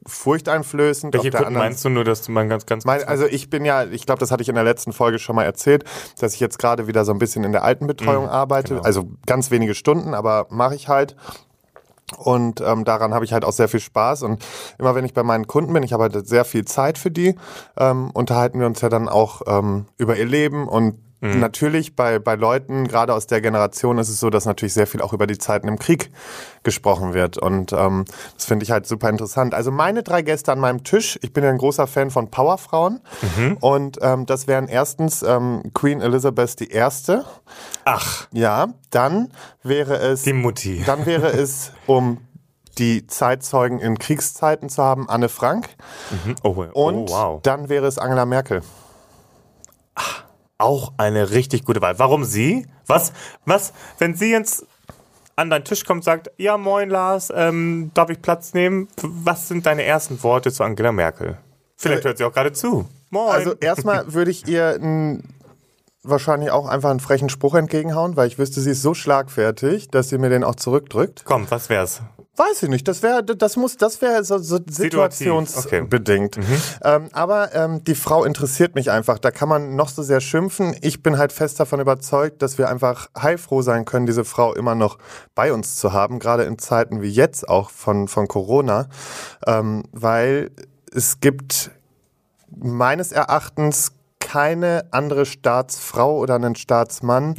furchteinflößend, 0.08 1.14
Welche 1.14 1.32
Kunden 1.32 1.54
meinst 1.54 1.84
du 1.86 1.90
nur, 1.90 2.04
dass 2.04 2.22
du 2.22 2.32
mal 2.32 2.48
ganz, 2.48 2.66
ganz 2.66 2.86
mein, 2.86 3.04
also 3.04 3.26
ich 3.26 3.50
bin 3.50 3.66
ja, 3.66 3.84
ich 3.86 4.06
glaube, 4.06 4.20
das 4.20 4.32
hatte 4.32 4.42
ich 4.42 4.50
in 4.50 4.56
der 4.56 4.64
letzten 4.64 4.94
Folge 4.94 5.20
schon 5.20 5.36
mal 5.36 5.44
erzählt, 5.44 5.84
dass 6.20 6.34
ich 6.34 6.40
jetzt 6.40 6.58
gerade 6.60 6.88
wieder 6.88 7.06
so 7.06 7.12
ein 7.12 7.20
bisschen 7.20 7.44
in 7.44 7.52
der 7.52 7.64
Altenbetreuung 7.64 8.28
arbeite. 8.30 8.76
genau. 8.76 8.84
Also 8.84 9.10
ganz 9.26 9.52
wenige 9.52 9.76
Stunden, 9.76 10.14
aber 10.14 10.48
mache 10.50 10.76
ich 10.76 10.88
halt. 10.88 11.16
Und 12.16 12.62
ähm, 12.62 12.86
daran 12.86 13.14
habe 13.14 13.26
ich 13.26 13.34
halt 13.34 13.44
auch 13.44 13.52
sehr 13.52 13.68
viel 13.68 13.82
Spaß. 13.82 14.24
Und 14.24 14.44
immer 14.80 14.96
wenn 14.96 15.04
ich 15.04 15.14
bei 15.14 15.24
meinen 15.24 15.46
Kunden 15.46 15.74
bin, 15.74 15.84
ich 15.84 15.92
habe 15.92 16.04
halt 16.04 16.28
sehr 16.28 16.46
viel 16.46 16.64
Zeit 16.64 16.98
für 16.98 17.12
die, 17.12 17.36
ähm, 17.78 18.12
unterhalten 18.12 18.60
wir 18.60 18.66
uns 18.66 18.80
ja 18.80 18.88
dann 18.88 19.10
auch 19.10 19.42
ähm, 19.46 19.88
über 19.98 20.16
ihr 20.16 20.26
Leben. 20.26 20.70
Und 20.70 21.00
natürlich 21.22 21.96
bei, 21.96 22.20
bei 22.20 22.36
Leuten, 22.36 22.88
gerade 22.88 23.14
aus 23.14 23.26
der 23.28 23.42
Generation, 23.42 23.98
ist 23.98 24.10
es 24.10 24.20
so, 24.20 24.30
dass 24.30 24.46
natürlich 24.46 24.74
sehr 24.74 24.86
viel 24.88 25.02
auch 25.02 25.14
über 25.14 25.26
die 25.26 25.38
Zeiten 25.38 25.68
im 25.68 25.80
Krieg 25.80 26.12
gesprochen 26.64 27.14
wird. 27.14 27.38
Und 27.38 27.74
ähm, 27.74 28.06
das 28.36 28.46
finde 28.46 28.64
ich 28.64 28.72
halt 28.72 28.86
super 28.86 29.10
interessant. 29.10 29.54
Also 29.54 29.72
meine 29.72 30.04
drei 30.04 30.22
Gäste 30.22 30.52
an 30.52 30.60
meinem 30.60 30.84
Tisch, 30.84 31.18
ich 31.24 31.34
bin 31.34 31.44
ja 31.44 31.50
ein 31.50 31.58
großer 31.58 31.88
Fan 31.88 32.12
von 32.12 32.30
Powerfrauen. 32.30 33.02
Und 33.62 33.98
ähm, 34.02 34.26
das 34.26 34.48
wären 34.48 34.68
erstens 34.68 35.24
ähm, 35.24 35.64
Queen 35.74 36.02
Elizabeth 36.02 36.62
I. 36.62 36.84
Ach, 37.86 38.28
Ja, 38.32 38.68
dann 38.92 39.32
wäre 39.64 39.98
es 39.98 40.24
die 40.24 40.34
Mutti. 40.34 40.84
dann 40.86 41.06
wäre 41.06 41.28
es, 41.28 41.72
um 41.88 42.20
die 42.78 43.08
Zeitzeugen 43.08 43.80
in 43.80 43.98
Kriegszeiten 43.98 44.70
zu 44.70 44.84
haben, 44.84 45.10
Anne 45.10 45.30
Frank. 45.30 45.70
Oh, 46.44 46.50
Und 46.74 46.96
oh, 46.96 47.08
wow. 47.10 47.40
dann 47.42 47.70
wäre 47.70 47.88
es 47.88 47.98
Angela 47.98 48.26
Merkel. 48.26 48.62
Auch 50.58 50.94
eine 50.98 51.32
richtig 51.32 51.66
gute 51.66 51.82
Wahl. 51.82 52.00
Warum 52.00 52.24
sie? 52.24 52.66
Was, 52.88 53.14
was, 53.46 53.74
wenn 54.00 54.16
sie 54.16 54.32
jetzt 54.32 54.66
an 55.36 55.50
deinen 55.50 55.64
Tisch 55.64 55.86
kommt 55.86 56.00
und 56.00 56.04
sagt, 56.04 56.32
ja 56.38 56.58
moin 56.58 56.90
Lars, 56.90 57.32
ähm, 57.34 57.92
darf 57.94 58.10
ich 58.10 58.22
Platz 58.22 58.54
nehmen? 58.54 58.88
Was 59.02 59.48
sind 59.48 59.66
deine 59.66 59.84
ersten 59.84 60.22
Worte 60.24 60.52
zu 60.52 60.64
Angela 60.64 60.92
Merkel? 60.92 61.38
Vielleicht 61.76 62.06
hört 62.06 62.18
sie 62.18 62.24
auch 62.24 62.34
gerade 62.34 62.54
zu. 62.54 62.88
Moin. 63.12 63.32
Also 63.32 63.54
erstmal 63.54 64.14
würde 64.14 64.32
ich 64.32 64.48
ihr 64.48 64.76
n, 64.76 65.24
wahrscheinlich 66.04 66.50
auch 66.50 66.68
einfach 66.68 66.90
einen 66.90 67.00
frechen 67.00 67.30
Spruch 67.30 67.54
entgegenhauen, 67.54 68.16
weil 68.16 68.28
ich 68.28 68.40
wüsste, 68.40 68.62
sie 68.62 68.72
ist 68.72 68.82
so 68.82 68.94
schlagfertig, 68.94 69.90
dass 69.90 70.10
sie 70.10 70.18
mir 70.18 70.30
den 70.30 70.44
auch 70.44 70.56
zurückdrückt. 70.56 71.24
Komm, 71.26 71.46
was 71.50 71.70
wär's? 71.70 72.02
Weiß 72.38 72.62
ich 72.64 72.70
nicht. 72.70 72.88
Das 72.88 73.02
wäre, 73.02 73.24
das 73.24 73.56
muss, 73.58 73.78
das 73.78 74.00
wäre 74.00 74.24
so, 74.24 74.38
so 74.38 74.60
situationsbedingt. 74.70 76.38
Ähm, 76.84 77.10
aber 77.12 77.56
ähm, 77.56 77.84
die 77.84 77.96
Frau 77.96 78.24
interessiert 78.24 78.76
mich 78.76 78.92
einfach. 78.92 79.18
Da 79.18 79.32
kann 79.32 79.50
man 79.50 79.76
noch 79.76 79.90
so 79.90 80.04
sehr 80.04 80.22
schimpfen. 80.22 80.76
Ich 80.82 81.02
bin 81.02 81.18
halt 81.18 81.34
fest 81.34 81.60
davon 81.60 81.80
überzeugt, 81.80 82.44
dass 82.44 82.60
wir 82.60 82.70
einfach 82.70 83.10
heilfroh 83.20 83.64
sein 83.64 83.86
können, 83.86 84.06
diese 84.06 84.24
Frau 84.24 84.54
immer 84.54 84.76
noch 84.76 85.00
bei 85.34 85.52
uns 85.52 85.78
zu 85.78 85.94
haben, 85.94 86.20
gerade 86.20 86.44
in 86.44 86.60
Zeiten 86.60 87.02
wie 87.02 87.10
jetzt 87.10 87.50
auch 87.50 87.72
von 87.72 88.08
von 88.08 88.28
Corona, 88.28 88.88
ähm, 89.48 89.84
weil 89.92 90.52
es 90.94 91.20
gibt 91.20 91.72
meines 92.56 93.12
Erachtens 93.12 93.94
keine 94.20 94.86
andere 94.92 95.26
Staatsfrau 95.26 96.18
oder 96.18 96.36
einen 96.36 96.56
Staatsmann, 96.56 97.36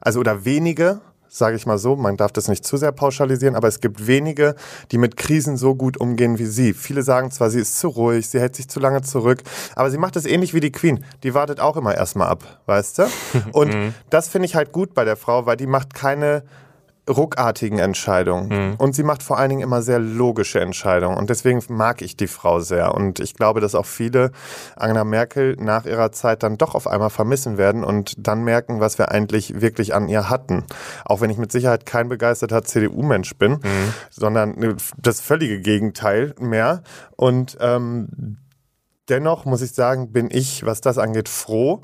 also 0.00 0.20
oder 0.20 0.44
wenige, 0.44 1.00
sage 1.34 1.56
ich 1.56 1.66
mal 1.66 1.78
so, 1.78 1.96
man 1.96 2.16
darf 2.16 2.30
das 2.30 2.46
nicht 2.46 2.64
zu 2.64 2.76
sehr 2.76 2.92
pauschalisieren, 2.92 3.56
aber 3.56 3.66
es 3.66 3.80
gibt 3.80 4.06
wenige, 4.06 4.54
die 4.92 4.98
mit 4.98 5.16
Krisen 5.16 5.56
so 5.56 5.74
gut 5.74 5.96
umgehen 5.96 6.38
wie 6.38 6.46
sie. 6.46 6.74
Viele 6.74 7.02
sagen 7.02 7.32
zwar, 7.32 7.50
sie 7.50 7.58
ist 7.58 7.78
zu 7.80 7.88
ruhig, 7.88 8.28
sie 8.28 8.38
hält 8.38 8.54
sich 8.54 8.68
zu 8.68 8.78
lange 8.78 9.02
zurück, 9.02 9.42
aber 9.74 9.90
sie 9.90 9.98
macht 9.98 10.14
es 10.14 10.26
ähnlich 10.26 10.54
wie 10.54 10.60
die 10.60 10.70
Queen. 10.70 11.04
Die 11.24 11.34
wartet 11.34 11.58
auch 11.58 11.76
immer 11.76 11.94
erstmal 11.94 12.28
ab, 12.28 12.60
weißt 12.66 12.98
du? 12.98 13.02
Und 13.52 13.74
das 14.10 14.28
finde 14.28 14.46
ich 14.46 14.54
halt 14.54 14.70
gut 14.70 14.94
bei 14.94 15.04
der 15.04 15.16
Frau, 15.16 15.44
weil 15.44 15.56
die 15.56 15.66
macht 15.66 15.92
keine 15.92 16.44
ruckartigen 17.08 17.78
Entscheidungen. 17.78 18.74
Und 18.78 18.94
sie 18.94 19.02
macht 19.02 19.22
vor 19.22 19.38
allen 19.38 19.50
Dingen 19.50 19.62
immer 19.62 19.82
sehr 19.82 19.98
logische 19.98 20.60
Entscheidungen. 20.60 21.16
Und 21.16 21.30
deswegen 21.30 21.62
mag 21.68 22.02
ich 22.02 22.16
die 22.16 22.26
Frau 22.26 22.60
sehr. 22.60 22.94
Und 22.94 23.20
ich 23.20 23.34
glaube, 23.34 23.60
dass 23.60 23.74
auch 23.74 23.86
viele 23.86 24.30
Angela 24.76 25.04
Merkel 25.04 25.56
nach 25.58 25.84
ihrer 25.86 26.12
Zeit 26.12 26.42
dann 26.42 26.56
doch 26.56 26.74
auf 26.74 26.86
einmal 26.86 27.10
vermissen 27.10 27.58
werden 27.58 27.84
und 27.84 28.14
dann 28.18 28.44
merken, 28.44 28.80
was 28.80 28.98
wir 28.98 29.10
eigentlich 29.10 29.60
wirklich 29.60 29.94
an 29.94 30.08
ihr 30.08 30.30
hatten. 30.30 30.64
Auch 31.04 31.20
wenn 31.20 31.30
ich 31.30 31.38
mit 31.38 31.52
Sicherheit 31.52 31.86
kein 31.86 32.08
begeisterter 32.08 32.62
CDU-Mensch 32.62 33.36
bin, 33.36 33.60
sondern 34.10 34.76
das 34.96 35.20
völlige 35.20 35.60
Gegenteil 35.60 36.34
mehr. 36.38 36.82
Und 37.16 37.56
ähm, 37.60 38.38
dennoch 39.08 39.44
muss 39.44 39.62
ich 39.62 39.72
sagen, 39.72 40.12
bin 40.12 40.28
ich, 40.30 40.64
was 40.64 40.80
das 40.80 40.98
angeht, 40.98 41.28
froh. 41.28 41.82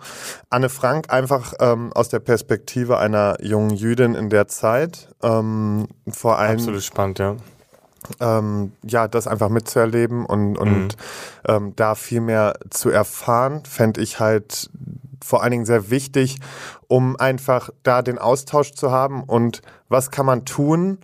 Anne 0.48 0.68
Frank 0.68 1.12
einfach 1.12 1.54
ähm, 1.60 1.92
aus 1.94 2.08
der 2.08 2.20
Perspektive 2.20 2.98
einer 2.98 3.36
jungen 3.40 3.70
Jüdin 3.70 4.14
in 4.14 4.30
der 4.30 4.48
Zeit. 4.48 5.08
Ähm, 5.22 5.88
vor 6.08 6.38
allem 6.38 6.58
Absolut 6.58 6.82
spannend, 6.82 7.18
ja. 7.18 7.36
ähm, 8.20 8.72
ja, 8.82 9.08
das 9.08 9.26
einfach 9.26 9.48
mitzuerleben 9.48 10.24
und, 10.24 10.56
und 10.56 10.96
ähm, 11.46 11.74
da 11.76 11.94
viel 11.94 12.20
mehr 12.20 12.54
zu 12.70 12.90
erfahren, 12.90 13.64
fände 13.64 14.00
ich 14.00 14.20
halt 14.20 14.70
vor 15.22 15.42
allen 15.42 15.50
Dingen 15.50 15.66
sehr 15.66 15.90
wichtig, 15.90 16.38
um 16.88 17.16
einfach 17.16 17.70
da 17.82 18.02
den 18.02 18.18
Austausch 18.18 18.72
zu 18.72 18.90
haben 18.90 19.22
und 19.24 19.60
was 19.88 20.10
kann 20.10 20.24
man 20.24 20.46
tun, 20.46 20.98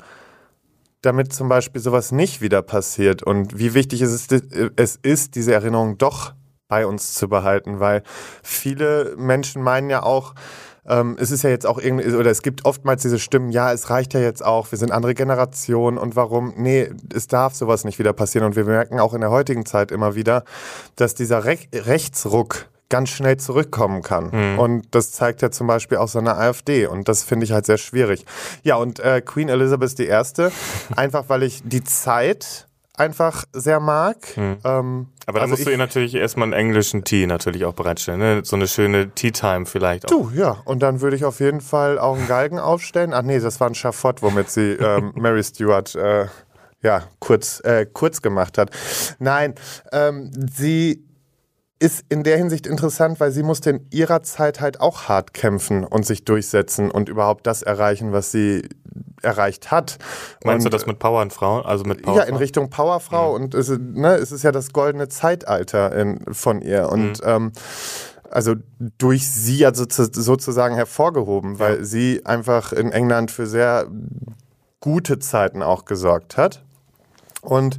damit 1.03 1.33
zum 1.33 1.49
Beispiel 1.49 1.81
sowas 1.81 2.13
nicht 2.13 2.41
wieder 2.41 2.63
passiert 2.63 3.23
und 3.23 3.59
wie 3.59 3.75
wichtig 3.75 4.03
es 4.03 4.13
ist, 4.13 4.33
es 4.77 4.97
ist 4.97 5.35
diese 5.35 5.53
Erinnerung 5.55 5.99
doch 5.99 6.35
bei 6.69 6.87
uns 6.87 7.15
zu 7.15 7.29
behalten, 7.29 7.81
weil 7.81 8.03
viele 8.43 9.15
Menschen 9.17 9.63
meinen 9.63 9.89
ja 9.89 10.03
auch, 10.03 10.35
ähm, 10.89 11.17
es 11.19 11.31
ist 11.31 11.43
ja 11.43 11.51
jetzt 11.51 11.67
auch 11.67 11.79
irgendwie, 11.79 12.13
oder 12.15 12.31
es 12.31 12.43
gibt 12.43 12.65
oftmals 12.65 13.03
diese 13.03 13.19
Stimmen, 13.19 13.51
ja, 13.51 13.73
es 13.73 13.91
reicht 13.91 14.15
ja 14.15 14.21
jetzt 14.21 14.45
auch, 14.45 14.71
wir 14.71 14.79
sind 14.79 14.93
andere 14.93 15.15
Generationen 15.15 15.99
und 15.99 16.17
warum? 16.17 16.55
Nee, 16.57 16.91
es 17.15 17.27
darf 17.27 17.55
sowas 17.55 17.85
nicht 17.85 17.99
wieder 17.99 18.13
passieren. 18.13 18.47
Und 18.47 18.57
wir 18.57 18.65
merken 18.65 19.01
auch 19.01 19.15
in 19.15 19.21
der 19.21 19.31
heutigen 19.31 19.67
Zeit 19.67 19.91
immer 19.91 20.15
wieder, 20.15 20.45
dass 20.97 21.15
dieser 21.15 21.45
Re 21.45 21.59
Rechtsruck 21.73 22.69
ganz 22.89 23.11
schnell 23.11 23.37
zurückkommen 23.37 24.03
kann. 24.03 24.59
Und 24.59 24.87
das 24.93 25.13
zeigt 25.13 25.43
ja 25.43 25.51
zum 25.51 25.67
Beispiel 25.67 25.99
auch 25.99 26.09
so 26.09 26.19
eine 26.19 26.37
AfD. 26.37 26.87
Und 26.87 27.09
das 27.09 27.25
finde 27.25 27.45
ich 27.45 27.53
halt 27.53 27.67
sehr 27.67 27.79
schwierig. 27.79 28.25
Ja, 28.63 28.77
und 28.77 29.01
äh, 29.01 29.21
Queen 29.21 29.49
Elizabeth 29.49 29.99
I., 29.99 30.07
einfach 30.97 31.25
weil 31.29 31.43
ich 31.43 31.63
die 31.65 31.83
Zeit 31.83 32.67
einfach 32.97 33.45
sehr 33.53 33.81
mag. 33.81 34.17
Ähm, 34.37 35.09
Aber 35.27 35.39
da 35.39 35.43
also 35.43 35.53
musst 35.53 35.67
du 35.67 35.71
ihr 35.71 35.79
natürlich 35.79 36.15
erstmal 36.15 36.45
einen 36.45 36.55
englischen 36.55 37.05
Tee 37.05 37.27
natürlich 37.27 37.65
auch 37.65 37.75
bereitstellen. 37.75 38.21
Ne? 38.21 38.41
So 38.45 38.57
eine 38.57 38.67
schöne 38.67 39.11
Tea-Time 39.11 39.67
vielleicht 39.67 40.07
auch. 40.07 40.11
Du, 40.11 40.31
ja. 40.35 40.59
Und 40.65 40.81
dann 40.81 41.01
würde 41.01 41.17
ich 41.17 41.25
auf 41.25 41.41
jeden 41.41 41.61
Fall 41.61 41.99
auch 41.99 42.17
einen 42.17 42.27
Galgen 42.27 42.59
aufstellen. 42.59 43.13
Ach 43.13 43.23
nee, 43.23 43.39
das 43.39 43.61
war 43.61 43.69
ein 43.69 43.75
Schafott, 43.75 44.23
womit 44.23 44.51
sie 44.51 44.73
ähm, 44.73 45.13
Mary 45.17 45.45
Stuart 45.45 45.95
äh, 45.95 46.27
ja, 46.83 47.03
kurz, 47.19 47.61
äh, 47.61 47.87
kurz 47.93 48.23
gemacht 48.23 48.59
hat. 48.59 48.71
Nein, 49.19 49.55
ähm, 49.93 50.31
sie 50.35 51.03
ist 51.79 52.05
in 52.09 52.23
der 52.23 52.39
Hinsicht 52.39 52.67
interessant, 52.67 53.21
weil 53.21 53.33
sie 53.33 53.43
musste 53.43 53.71
in 53.71 53.87
ihrer 53.91 54.23
Zeit 54.23 54.61
halt 54.61 54.81
auch 54.81 55.09
hart 55.09 55.35
kämpfen 55.35 55.85
und 55.85 56.07
sich 56.07 56.25
durchsetzen 56.25 56.91
und 56.91 57.09
überhaupt 57.09 57.47
das 57.47 57.63
erreichen, 57.63 58.13
was 58.13 58.33
sie 58.33 58.69
erreicht 59.23 59.71
hat. 59.71 59.99
Meinst 60.45 60.65
und, 60.65 60.73
du 60.73 60.77
das 60.77 60.87
mit 60.87 60.99
Power 60.99 61.21
und 61.21 61.33
Frauen? 61.33 61.67
Also 61.67 61.85
mit 61.85 62.03
Power? 62.03 62.17
ja, 62.17 62.23
in 62.23 62.37
Richtung 62.37 62.71
Powerfrau 62.71 63.35
und 63.35 63.55
es, 63.55 63.69
ist, 63.69 63.81
ne, 63.81 64.15
es 64.15 64.33
ist 64.33 64.43
ja 64.43 64.53
das 64.53 64.73
goldene 64.73 65.09
Zeitalter 65.09 65.95
in, 65.95 66.21
von 66.33 66.63
ihr 66.63 66.89
und 66.91 67.21
ähm, 67.25 67.53
also 68.31 68.55
durch 68.99 69.29
sie 69.29 69.59
ja 69.59 69.71
sozu- 69.71 70.11
sozusagen 70.13 70.75
hervorgehoben, 70.75 71.59
weil 71.59 71.85
sie 71.85 72.25
einfach 72.25 72.73
in 72.73 72.91
England 72.91 73.31
für 73.31 73.47
sehr 73.47 73.87
gute 74.81 75.19
Zeiten 75.19 75.63
auch 75.63 75.85
gesorgt 75.85 76.37
hat. 76.37 76.63
Und 77.47 77.79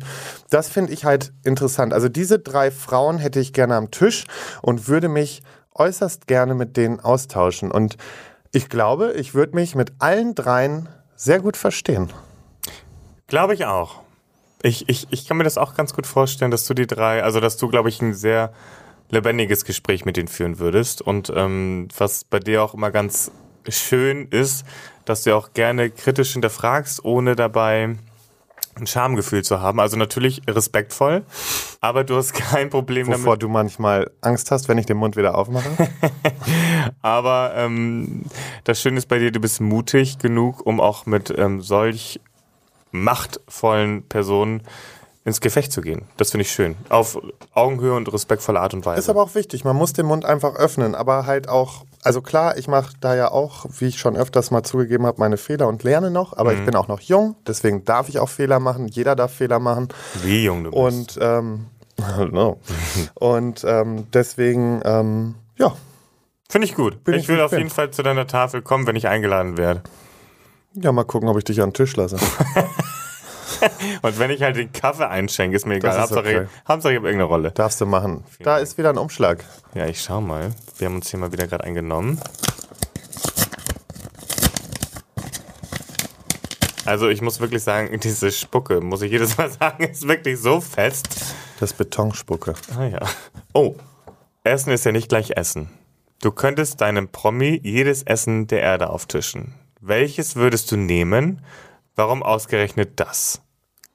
das 0.50 0.70
finde 0.70 0.94
ich 0.94 1.06
halt 1.06 1.34
interessant. 1.44 1.94
Also 1.94 2.10
diese 2.10 2.40
drei 2.40 2.72
Frauen 2.72 3.18
hätte 3.18 3.40
ich 3.40 3.54
gerne 3.54 3.76
am 3.76 3.92
Tisch 3.92 4.26
und 4.62 4.88
würde 4.88 5.10
mich 5.10 5.44
äußerst 5.76 6.28
gerne 6.28 6.56
mit 6.56 6.78
denen 6.78 7.00
austauschen. 7.00 7.72
Und 7.72 7.98
ich 8.52 8.70
glaube, 8.70 9.14
ich 9.14 9.34
würde 9.34 9.56
mich 9.56 9.76
mit 9.76 9.94
allen 10.00 10.34
dreien 10.36 10.90
sehr 11.16 11.40
gut 11.40 11.58
verstehen. 11.58 12.12
Glaube 13.28 13.54
ich 13.54 13.66
auch. 13.66 14.02
Ich, 14.64 14.90
ich, 14.90 15.08
ich 15.12 15.28
kann 15.28 15.38
mir 15.38 15.44
das 15.44 15.58
auch 15.58 15.76
ganz 15.76 15.94
gut 15.94 16.08
vorstellen, 16.08 16.50
dass 16.50 16.66
du 16.66 16.74
die 16.74 16.88
drei, 16.88 17.22
also 17.24 17.40
dass 17.40 17.58
du, 17.58 17.68
glaube 17.68 17.90
ich, 17.90 18.02
ein 18.02 18.14
sehr 18.14 18.54
lebendiges 19.10 19.66
Gespräch 19.66 20.06
mit 20.06 20.18
denen 20.18 20.28
führen 20.28 20.60
würdest. 20.60 21.02
Und 21.02 21.32
ähm, 21.36 21.90
was 21.98 22.24
bei 22.24 22.40
dir 22.40 22.64
auch 22.64 22.74
immer 22.74 22.92
ganz 22.92 23.32
schön 23.68 24.28
ist, 24.30 24.66
dass 25.06 25.24
du 25.24 25.36
auch 25.36 25.54
gerne 25.54 25.90
kritisch 25.90 26.34
hinterfragst, 26.34 27.04
ohne 27.06 27.36
dabei 27.36 27.96
ein 28.80 28.88
Schamgefühl 28.88 29.44
zu 29.44 29.62
haben. 29.62 29.80
Also 29.80 29.98
natürlich 29.98 30.42
respektvoll, 30.48 31.24
aber 31.82 32.04
du 32.04 32.16
hast 32.16 32.34
kein 32.34 32.70
Problem 32.70 33.08
damit. 33.08 33.22
Wovor 33.22 33.38
du 33.38 33.50
manchmal 33.50 34.12
Angst 34.22 34.52
hast, 34.52 34.68
wenn 34.68 34.78
ich 34.78 34.86
den 34.86 34.98
Mund 34.98 35.16
wieder 35.16 35.38
aufmache. 35.38 35.70
Aber 37.02 37.54
ähm, 37.56 38.24
das 38.64 38.82
Schöne 38.82 38.98
ist 38.98 39.08
bei 39.08 39.20
dir, 39.20 39.32
du 39.32 39.40
bist 39.40 39.62
mutig 39.62 40.20
genug, 40.20 40.66
um 40.66 40.80
auch 40.80 41.06
mit 41.06 41.34
ähm, 41.38 41.62
solch 41.62 42.20
machtvollen 42.92 44.04
Personen 44.08 44.64
ins 45.28 45.42
Gefecht 45.42 45.74
zu 45.74 45.82
gehen. 45.82 46.04
Das 46.16 46.32
finde 46.32 46.44
ich 46.44 46.52
schön. 46.52 46.76
Auf 46.88 47.20
Augenhöhe 47.54 47.94
und 47.94 48.12
respektvolle 48.12 48.62
Art 48.62 48.74
und 48.74 48.86
Weise. 48.86 49.00
Ist 49.00 49.10
aber 49.10 49.22
auch 49.22 49.36
wichtig, 49.36 49.66
man 49.66 49.76
muss 49.76 49.92
den 49.92 50.06
Mund 50.06 50.24
einfach 50.24 50.56
öffnen, 50.56 50.96
aber 50.96 51.26
halt 51.26 51.50
auch, 51.50 51.84
also 52.04 52.22
klar, 52.22 52.58
ich 52.58 52.68
mache 52.68 52.94
da 53.02 53.16
ja 53.16 53.32
auch, 53.32 53.66
wie 53.80 53.86
ich 53.86 54.00
schon 54.00 54.16
öfters 54.16 54.52
mal 54.52 54.64
zugegeben 54.64 55.06
habe, 55.06 55.20
meine 55.20 55.38
Fehler 55.38 55.68
und 55.68 55.84
lerne 55.84 56.12
noch, 56.12 56.36
aber 56.38 56.54
ich 56.54 56.64
bin 56.64 56.76
auch 56.76 56.88
noch 56.88 57.02
jung, 57.02 57.36
deswegen 57.46 57.84
darf 57.86 58.08
ich 58.10 58.20
auch 58.20 58.30
Fehler 58.30 58.60
machen, 58.60 58.88
jeder 58.88 59.16
darf 59.16 59.34
Fehler 59.34 59.60
machen 59.60 59.90
Wie 60.24 60.44
jung 60.44 60.64
du 60.64 60.72
bist. 60.72 61.18
und 61.18 61.20
ähm, 61.22 61.66
no. 62.32 62.60
und 63.16 63.64
ähm, 63.64 64.08
deswegen, 64.14 64.82
ähm, 64.86 65.36
ja, 65.58 65.74
Finde 66.50 66.66
ich 66.66 66.76
gut. 66.76 67.04
Bin 67.04 67.16
ich, 67.16 67.24
ich 67.24 67.28
will 67.28 67.42
auf 67.42 67.50
gespannt. 67.50 67.60
jeden 67.64 67.76
Fall 67.76 67.92
zu 67.92 68.04
deiner 68.04 68.26
Tafel 68.26 68.62
kommen, 68.62 68.88
wenn 68.88 68.96
ich 68.96 69.08
eingeladen 69.10 69.58
werde. 69.58 69.82
ja, 70.76 70.94
mal 70.94 71.04
gucken, 71.04 71.28
ob 71.28 71.38
ich 71.38 71.44
dich 71.44 71.62
an 71.62 71.70
den 71.72 71.74
Tisch 71.74 71.96
lasse. 71.98 72.16
Und 74.02 74.20
wenn 74.20 74.32
ich 74.32 74.42
halt 74.42 74.56
den 74.56 74.72
Kaffee 74.72 75.08
einschenke, 75.08 75.56
ist 75.56 75.66
mir 75.66 75.76
egal. 75.76 75.92
ist 75.92 76.00
Hauptsache, 76.00 76.20
okay. 76.20 76.48
Hauptsache 76.68 76.94
ich 76.94 76.98
habe 76.98 77.08
irgendeine 77.08 77.30
Rolle. 77.30 77.52
Darfst 77.52 77.82
du 77.82 77.86
machen. 77.86 78.24
Da 78.40 78.58
ist 78.58 78.78
wieder 78.78 78.90
ein 78.90 78.98
Umschlag. 78.98 79.44
Ja, 79.74 79.86
ich 79.86 80.02
schau 80.02 80.22
mal. 80.22 80.52
Wir 80.78 80.88
haben 80.88 80.96
uns 80.96 81.10
hier 81.10 81.20
mal 81.20 81.32
wieder 81.32 81.48
gerade 81.48 81.64
eingenommen. 81.64 82.20
Also 86.88 87.10
ich 87.10 87.22
muss 87.22 87.42
wirklich 87.42 87.64
sagen, 87.64 88.00
diese 88.04 88.32
Spucke, 88.32 88.80
muss 88.80 89.02
ich 89.02 89.12
jedes 89.12 89.38
Mal 89.38 89.52
sagen, 89.60 89.84
ist 89.84 90.08
wirklich 90.08 90.40
so 90.40 90.62
fest. 90.62 91.10
Das 91.60 91.74
Betonspucke. 91.74 92.54
Ah 92.78 92.86
ja. 92.86 93.00
Oh, 93.54 93.76
Essen 94.44 94.72
ist 94.72 94.86
ja 94.86 94.94
nicht 94.94 95.10
gleich 95.10 95.32
Essen. 95.32 95.70
Du 96.22 96.32
könntest 96.32 96.80
deinem 96.82 97.10
Promi 97.10 97.60
jedes 97.62 98.04
Essen 98.04 98.48
der 98.48 98.62
Erde 98.62 98.90
auftischen. 98.90 99.54
Welches 99.82 100.36
würdest 100.36 100.72
du 100.72 100.78
nehmen? 100.78 101.42
Warum 101.96 102.24
ausgerechnet 102.24 103.00
das? 103.00 103.42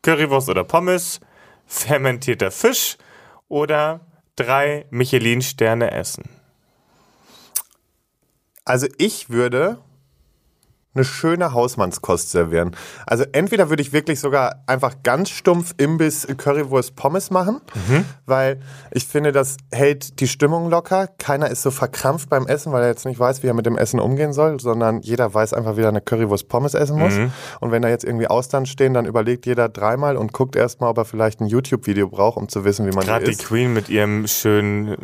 Currywurst 0.02 0.48
oder 0.48 0.64
Pommes? 0.64 1.20
Fermentierter 1.66 2.50
Fisch? 2.50 2.98
Oder 3.48 4.00
drei 4.36 4.86
Michelin-Sterne 4.90 5.90
essen? 5.90 6.24
Also 8.64 8.86
ich 8.98 9.30
würde 9.30 9.78
eine 10.94 11.04
schöne 11.04 11.52
Hausmannskost 11.52 12.30
servieren. 12.30 12.76
Also 13.06 13.24
entweder 13.32 13.70
würde 13.70 13.82
ich 13.82 13.92
wirklich 13.92 14.20
sogar 14.20 14.62
einfach 14.66 14.96
ganz 15.02 15.30
stumpf 15.30 15.74
Imbiss 15.78 16.26
Currywurst 16.36 16.96
Pommes 16.96 17.30
machen, 17.30 17.60
weil 18.26 18.60
ich 18.90 19.06
finde, 19.06 19.32
das 19.32 19.56
hält 19.70 20.20
die 20.20 20.28
Stimmung 20.28 20.68
locker. 20.68 21.08
Keiner 21.18 21.50
ist 21.50 21.62
so 21.62 21.70
verkrampft 21.70 22.28
beim 22.28 22.46
Essen, 22.46 22.72
weil 22.72 22.82
er 22.82 22.88
jetzt 22.88 23.06
nicht 23.06 23.18
weiß, 23.18 23.42
wie 23.42 23.46
er 23.46 23.54
mit 23.54 23.66
dem 23.66 23.78
Essen 23.78 24.00
umgehen 24.00 24.32
soll, 24.32 24.60
sondern 24.60 25.00
jeder 25.00 25.32
weiß 25.32 25.54
einfach, 25.54 25.76
wie 25.76 25.82
er 25.82 25.88
eine 25.88 26.02
Currywurst 26.02 26.48
Pommes 26.48 26.74
essen 26.74 26.98
muss. 26.98 27.14
Und 27.60 27.70
wenn 27.70 27.82
da 27.82 27.88
jetzt 27.88 28.04
irgendwie 28.04 28.26
Austern 28.26 28.66
stehen, 28.66 28.94
dann 28.94 29.06
überlegt 29.06 29.46
jeder 29.46 29.68
dreimal 29.68 30.16
und 30.16 30.32
guckt 30.32 30.56
erstmal, 30.56 30.90
ob 30.90 30.98
er 30.98 31.04
vielleicht 31.04 31.40
ein 31.40 31.46
YouTube-Video 31.46 32.08
braucht, 32.08 32.36
um 32.36 32.48
zu 32.48 32.64
wissen, 32.64 32.86
wie 32.86 32.94
man 32.94 33.04
Gerade 33.04 33.24
die 33.24 33.32
isst. 33.32 33.44
Queen 33.44 33.72
mit 33.72 33.88
ihrem 33.88 34.26
schönen, 34.26 34.96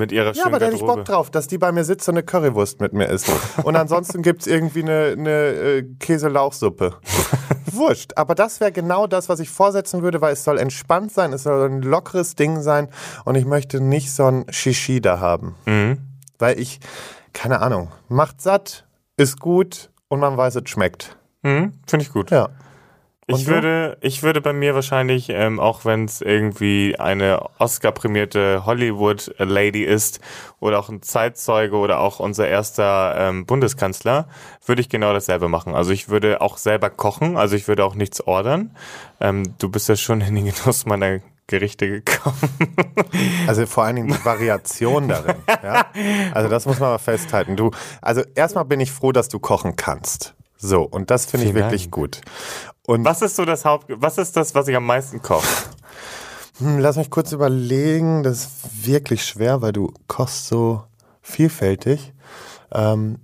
mit 0.00 0.10
ihrer 0.10 0.34
Ja, 0.34 0.46
aber 0.46 0.58
da 0.58 0.66
hätte 0.66 0.76
ich. 0.76 0.82
Bock 0.82 1.04
drauf, 1.04 1.30
dass 1.30 1.46
die 1.46 1.58
bei 1.58 1.70
mir 1.70 1.84
sitzt 1.84 2.08
und 2.08 2.16
eine 2.16 2.24
Currywurst 2.24 2.80
mit 2.80 2.92
mir 2.92 3.06
isst. 3.06 3.30
Und 3.62 3.76
ansonsten 3.76 4.22
gibt's 4.22 4.48
irgendwie 4.48 4.82
eine, 4.82 5.14
eine 5.16 5.30
äh, 5.30 5.82
Käse-Lauchsuppe. 6.00 6.96
Wurscht. 7.72 8.12
Aber 8.16 8.34
das 8.34 8.58
wäre 8.58 8.72
genau 8.72 9.06
das, 9.06 9.28
was 9.28 9.38
ich 9.38 9.48
vorsetzen 9.48 10.02
würde, 10.02 10.20
weil 10.20 10.32
es 10.32 10.42
soll 10.42 10.58
entspannt 10.58 11.12
sein, 11.12 11.32
es 11.32 11.44
soll 11.44 11.68
ein 11.68 11.82
lockeres 11.82 12.34
Ding 12.34 12.60
sein 12.60 12.88
und 13.24 13.36
ich 13.36 13.44
möchte 13.44 13.80
nicht 13.80 14.12
so 14.12 14.26
ein 14.26 14.46
Shishi 14.50 15.00
da 15.00 15.20
haben. 15.20 15.54
Mhm. 15.66 15.98
Weil 16.38 16.58
ich, 16.58 16.80
keine 17.32 17.60
Ahnung, 17.60 17.92
macht 18.08 18.40
satt, 18.40 18.86
ist 19.16 19.38
gut 19.38 19.90
und 20.08 20.18
man 20.18 20.36
weiß, 20.36 20.56
es 20.56 20.68
schmeckt. 20.68 21.16
Mhm, 21.42 21.74
Finde 21.86 22.04
ich 22.04 22.12
gut. 22.12 22.30
Ja. 22.30 22.48
Ich 23.38 23.46
würde, 23.46 23.96
ich 24.00 24.22
würde 24.22 24.40
bei 24.40 24.52
mir 24.52 24.74
wahrscheinlich, 24.74 25.28
ähm, 25.30 25.60
auch 25.60 25.84
wenn 25.84 26.04
es 26.04 26.20
irgendwie 26.20 26.96
eine 26.98 27.42
Oscar-prämierte 27.58 28.64
Hollywood-Lady 28.66 29.84
ist 29.84 30.20
oder 30.60 30.78
auch 30.78 30.88
ein 30.88 31.02
Zeitzeuge 31.02 31.76
oder 31.76 32.00
auch 32.00 32.20
unser 32.20 32.48
erster 32.48 33.14
ähm, 33.18 33.46
Bundeskanzler, 33.46 34.28
würde 34.66 34.80
ich 34.80 34.88
genau 34.88 35.12
dasselbe 35.12 35.48
machen. 35.48 35.74
Also 35.74 35.92
ich 35.92 36.08
würde 36.08 36.40
auch 36.40 36.56
selber 36.56 36.90
kochen, 36.90 37.36
also 37.36 37.56
ich 37.56 37.68
würde 37.68 37.84
auch 37.84 37.94
nichts 37.94 38.20
ordern. 38.20 38.76
Ähm, 39.20 39.54
du 39.58 39.68
bist 39.68 39.88
ja 39.88 39.96
schon 39.96 40.20
in 40.20 40.34
den 40.34 40.46
Genuss 40.46 40.86
meiner 40.86 41.20
Gerichte 41.50 41.88
gekommen. 41.88 42.36
Also 43.46 43.66
vor 43.66 43.84
allen 43.84 43.96
Dingen 43.96 44.08
die 44.08 44.24
Variation 44.24 45.08
darin. 45.08 45.34
Ja? 45.48 45.86
Also 46.32 46.48
das 46.48 46.66
muss 46.66 46.78
man 46.78 46.90
mal 46.90 46.98
festhalten. 46.98 47.56
Du, 47.56 47.72
also 48.00 48.22
erstmal 48.34 48.64
bin 48.64 48.78
ich 48.78 48.92
froh, 48.92 49.10
dass 49.10 49.28
du 49.28 49.40
kochen 49.40 49.74
kannst. 49.74 50.34
So, 50.56 50.82
und 50.82 51.10
das 51.10 51.26
finde 51.26 51.46
ich 51.46 51.54
wirklich 51.54 51.84
Dank. 51.84 51.92
gut. 51.92 52.20
Und 52.86 53.04
Was 53.04 53.22
ist 53.22 53.36
so 53.36 53.44
das 53.44 53.64
Haupt, 53.64 53.86
was 53.88 54.18
ist 54.18 54.36
das, 54.36 54.54
was 54.54 54.68
ich 54.68 54.76
am 54.76 54.86
meisten 54.86 55.22
koche? 55.22 55.46
Hm, 56.58 56.78
lass 56.78 56.96
mich 56.96 57.10
kurz 57.10 57.32
überlegen. 57.32 58.22
Das 58.22 58.40
ist 58.40 58.86
wirklich 58.86 59.24
schwer, 59.24 59.62
weil 59.62 59.72
du 59.72 59.92
kochst 60.08 60.46
so 60.46 60.84
vielfältig. 61.22 62.12
Ähm, 62.72 63.18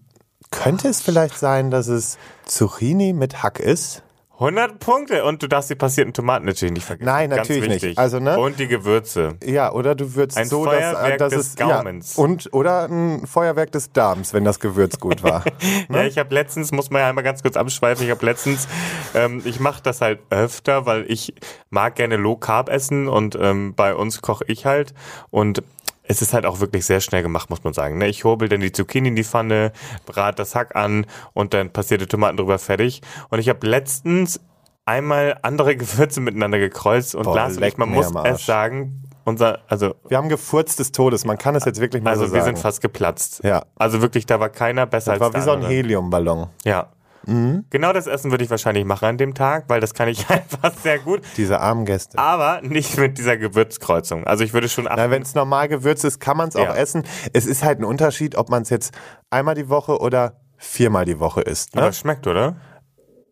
könnte 0.50 0.88
es 0.88 1.02
vielleicht 1.02 1.38
sein, 1.38 1.70
dass 1.70 1.88
es 1.88 2.18
Zucchini 2.46 3.12
mit 3.12 3.42
Hack 3.42 3.60
ist? 3.60 4.02
100 4.38 4.78
Punkte 4.78 5.24
und 5.24 5.42
du 5.42 5.46
darfst 5.46 5.70
die 5.70 5.74
passierten 5.74 6.12
Tomaten 6.12 6.44
natürlich 6.44 6.74
nicht 6.74 6.84
vergessen. 6.84 7.06
Nein, 7.06 7.30
natürlich 7.30 7.82
nicht. 7.82 7.98
Also, 7.98 8.20
ne? 8.20 8.38
Und 8.38 8.58
die 8.58 8.68
Gewürze. 8.68 9.36
Ja, 9.42 9.72
oder 9.72 9.94
du 9.94 10.14
würzt 10.14 10.36
Ein 10.36 10.46
so, 10.46 10.66
dass, 10.66 10.74
äh, 10.74 10.92
Feuerwerk 10.92 11.18
dass 11.18 11.32
des 11.32 11.46
es 11.48 11.56
Gaumens. 11.56 12.16
Ja, 12.16 12.22
und 12.22 12.52
oder 12.52 12.84
ein 12.84 13.26
Feuerwerk 13.26 13.72
des 13.72 13.92
Darms, 13.92 14.34
wenn 14.34 14.44
das 14.44 14.60
Gewürz 14.60 15.00
gut 15.00 15.22
war. 15.22 15.44
Ja, 15.88 16.04
ich 16.04 16.18
habe 16.18 16.34
letztens, 16.34 16.72
muss 16.72 16.90
man 16.90 17.00
ja 17.00 17.08
einmal 17.08 17.24
ganz 17.24 17.42
kurz 17.42 17.56
abschweifen, 17.56 18.04
ich 18.04 18.10
habe 18.10 18.24
letztens, 18.24 18.68
ähm, 19.14 19.42
ich 19.44 19.60
mache 19.60 19.82
das 19.82 20.00
halt 20.00 20.20
öfter, 20.30 20.84
weil 20.86 21.04
ich 21.08 21.34
mag 21.70 21.94
gerne 21.94 22.16
Low 22.16 22.36
Carb 22.36 22.68
essen 22.68 23.08
und 23.08 23.36
ähm, 23.40 23.74
bei 23.74 23.94
uns 23.94 24.20
koche 24.20 24.44
ich 24.48 24.66
halt 24.66 24.94
und 25.30 25.62
es 26.08 26.22
ist 26.22 26.32
halt 26.32 26.46
auch 26.46 26.60
wirklich 26.60 26.86
sehr 26.86 27.00
schnell 27.00 27.22
gemacht, 27.22 27.50
muss 27.50 27.64
man 27.64 27.72
sagen. 27.72 27.98
Ne? 27.98 28.08
Ich 28.08 28.24
hobel 28.24 28.48
dann 28.48 28.60
die 28.60 28.72
Zucchini 28.72 29.08
in 29.08 29.16
die 29.16 29.24
Pfanne, 29.24 29.72
brat 30.06 30.38
das 30.38 30.54
Hack 30.54 30.76
an 30.76 31.06
und 31.32 31.54
dann 31.54 31.70
passierte 31.70 32.06
Tomaten 32.06 32.36
drüber 32.36 32.58
fertig. 32.58 33.02
Und 33.30 33.38
ich 33.38 33.48
habe 33.48 33.66
letztens 33.66 34.40
einmal 34.84 35.38
andere 35.42 35.76
Gewürze 35.76 36.20
miteinander 36.20 36.58
gekreuzt 36.58 37.14
und 37.14 37.24
Boah, 37.24 37.36
Lars 37.36 37.56
und 37.56 37.64
ich, 37.64 37.76
man 37.76 37.90
muss 37.90 38.12
es 38.24 38.46
sagen, 38.46 39.02
unser, 39.24 39.58
also 39.68 39.96
Wir 40.08 40.18
haben 40.18 40.28
gefurzt 40.28 40.78
des 40.78 40.92
Todes, 40.92 41.24
man 41.24 41.36
kann 41.36 41.56
es 41.56 41.64
jetzt 41.64 41.80
wirklich 41.80 42.02
mal 42.02 42.10
also 42.10 42.26
so 42.26 42.32
wir 42.32 42.42
sagen. 42.42 42.54
sind 42.56 42.62
fast 42.62 42.80
geplatzt. 42.80 43.40
Ja. 43.42 43.64
Also 43.74 44.00
wirklich, 44.00 44.24
da 44.24 44.38
war 44.38 44.50
keiner 44.50 44.86
besser 44.86 45.12
das 45.12 45.20
war 45.20 45.26
als 45.26 45.34
wie 45.34 45.38
der 45.38 45.44
so 45.44 45.50
ein 45.50 45.56
andere. 45.56 45.72
Heliumballon. 45.72 46.46
Ja. 46.64 46.90
Genau 47.26 47.92
das 47.92 48.06
Essen 48.06 48.30
würde 48.30 48.44
ich 48.44 48.50
wahrscheinlich 48.50 48.84
machen 48.84 49.04
an 49.06 49.18
dem 49.18 49.34
Tag, 49.34 49.64
weil 49.68 49.80
das 49.80 49.94
kann 49.94 50.08
ich 50.08 50.28
einfach 50.30 50.72
sehr 50.82 50.98
gut. 51.00 51.22
Diese 51.36 51.60
armen 51.60 51.84
Gäste. 51.84 52.18
Aber 52.18 52.60
nicht 52.62 52.96
mit 52.98 53.18
dieser 53.18 53.36
Gewürzkreuzung. 53.36 54.24
Also 54.26 54.44
ich 54.44 54.52
würde 54.52 54.68
schon 54.68 54.86
achten. 54.86 55.00
Na, 55.00 55.10
wenn 55.10 55.22
es 55.22 55.34
normal 55.34 55.66
gewürzt 55.68 56.04
ist, 56.04 56.20
kann 56.20 56.36
man 56.36 56.48
es 56.50 56.54
Ja. 56.54 56.70
auch 56.70 56.76
essen. 56.76 57.04
Es 57.32 57.46
ist 57.46 57.64
halt 57.64 57.80
ein 57.80 57.84
Unterschied, 57.84 58.36
ob 58.36 58.48
man 58.48 58.62
es 58.62 58.70
jetzt 58.70 58.94
einmal 59.30 59.54
die 59.56 59.68
Woche 59.68 59.98
oder 59.98 60.40
viermal 60.56 61.04
die 61.04 61.18
Woche 61.18 61.40
isst. 61.42 61.74
aber 61.74 61.82
Ne? 61.84 61.88
es 61.90 61.98
schmeckt, 61.98 62.26
oder? 62.26 62.56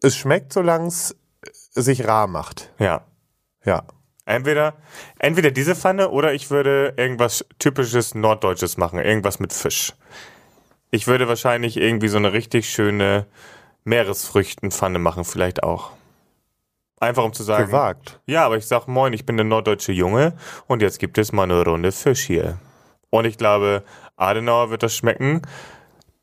Es 0.02 0.16
schmeckt, 0.16 0.52
solange 0.52 0.88
es 0.88 1.14
sich 1.72 2.06
rar 2.06 2.26
macht. 2.26 2.72
Ja. 2.78 3.02
Ja. 3.64 3.84
Entweder, 4.26 4.74
entweder 5.18 5.50
diese 5.50 5.74
Pfanne 5.76 6.08
oder 6.10 6.32
ich 6.34 6.50
würde 6.50 6.94
irgendwas 6.96 7.44
typisches 7.58 8.14
Norddeutsches 8.14 8.76
machen. 8.76 8.98
Irgendwas 8.98 9.38
mit 9.38 9.52
Fisch. 9.52 9.92
Ich 10.90 11.06
würde 11.06 11.28
wahrscheinlich 11.28 11.76
irgendwie 11.76 12.08
so 12.08 12.16
eine 12.16 12.32
richtig 12.32 12.68
schöne 12.70 13.26
Meeresfrüchtenpfanne 13.84 14.98
machen, 14.98 15.24
vielleicht 15.24 15.62
auch. 15.62 15.92
Einfach 17.00 17.24
um 17.24 17.32
zu 17.32 17.42
sagen. 17.42 17.66
Gewagt. 17.66 18.20
Ja, 18.26 18.46
aber 18.46 18.56
ich 18.56 18.66
sag 18.66 18.86
moin, 18.86 19.12
ich 19.12 19.26
bin 19.26 19.36
der 19.36 19.44
norddeutsche 19.44 19.92
Junge 19.92 20.34
und 20.66 20.80
jetzt 20.80 20.98
gibt 20.98 21.18
es 21.18 21.32
mal 21.32 21.42
eine 21.42 21.62
Runde 21.62 21.92
Fisch 21.92 22.22
hier. 22.22 22.58
Und 23.10 23.26
ich 23.26 23.36
glaube, 23.36 23.84
Adenauer 24.16 24.70
wird 24.70 24.82
das 24.82 24.94
schmecken. 24.96 25.42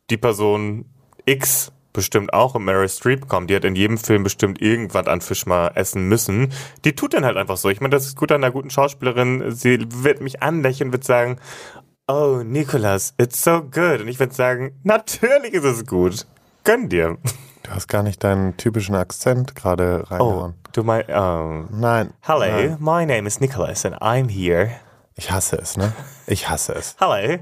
Die 0.10 0.18
Person 0.18 0.86
X 1.26 1.72
bestimmt 1.94 2.34
auch 2.34 2.56
und 2.56 2.66
Meryl 2.66 2.90
Streep 2.90 3.28
kommt. 3.28 3.50
Die 3.50 3.56
hat 3.56 3.66
in 3.66 3.76
jedem 3.76 3.98
Film 3.98 4.24
bestimmt 4.24 4.62
irgendwas 4.62 5.08
an 5.08 5.22
Fisch 5.22 5.46
mal 5.46 5.72
essen 5.76 6.08
müssen. 6.08 6.52
Die 6.84 6.96
tut 6.96 7.14
dann 7.14 7.26
halt 7.26 7.38
einfach 7.38 7.58
so. 7.58 7.70
Ich 7.70 7.82
meine, 7.82 7.92
das 7.92 8.06
ist 8.06 8.18
gut 8.18 8.32
an 8.32 8.44
einer 8.44 8.52
guten 8.52 8.70
Schauspielerin. 8.70 9.52
Sie 9.52 9.86
wird 9.88 10.22
mich 10.22 10.42
anlächeln, 10.42 10.92
wird 10.92 11.04
sagen, 11.04 11.40
oh, 12.08 12.42
Nicolas, 12.44 13.14
it's 13.18 13.44
so 13.44 13.62
good. 13.62 14.02
Und 14.02 14.08
ich 14.08 14.20
würde 14.20 14.34
sagen, 14.34 14.80
natürlich 14.84 15.54
ist 15.54 15.64
es 15.64 15.86
gut. 15.86 16.26
Gönn 16.64 16.90
dir. 16.90 17.18
Du 17.64 17.72
hast 17.72 17.88
gar 17.88 18.04
nicht 18.04 18.24
deinen 18.24 18.58
typischen 18.58 18.96
Akzent 18.96 19.56
gerade 19.56 20.04
Oh, 20.10 20.14
reingehauen. 20.14 20.54
du 20.74 20.84
mein, 20.84 21.04
oh. 21.10 21.66
Nein. 21.70 22.14
Hello, 22.22 22.40
Nein. 22.46 22.78
my 22.80 23.06
name 23.06 23.28
is 23.28 23.40
Nicholas 23.40 23.86
and 23.86 23.96
I'm 24.02 24.30
here. 24.30 24.72
Ich 25.16 25.32
hasse 25.32 25.58
es, 25.58 25.78
ne? 25.78 25.94
Ich 26.26 26.50
hasse 26.50 26.74
es. 26.74 26.96
Hello. 27.00 27.38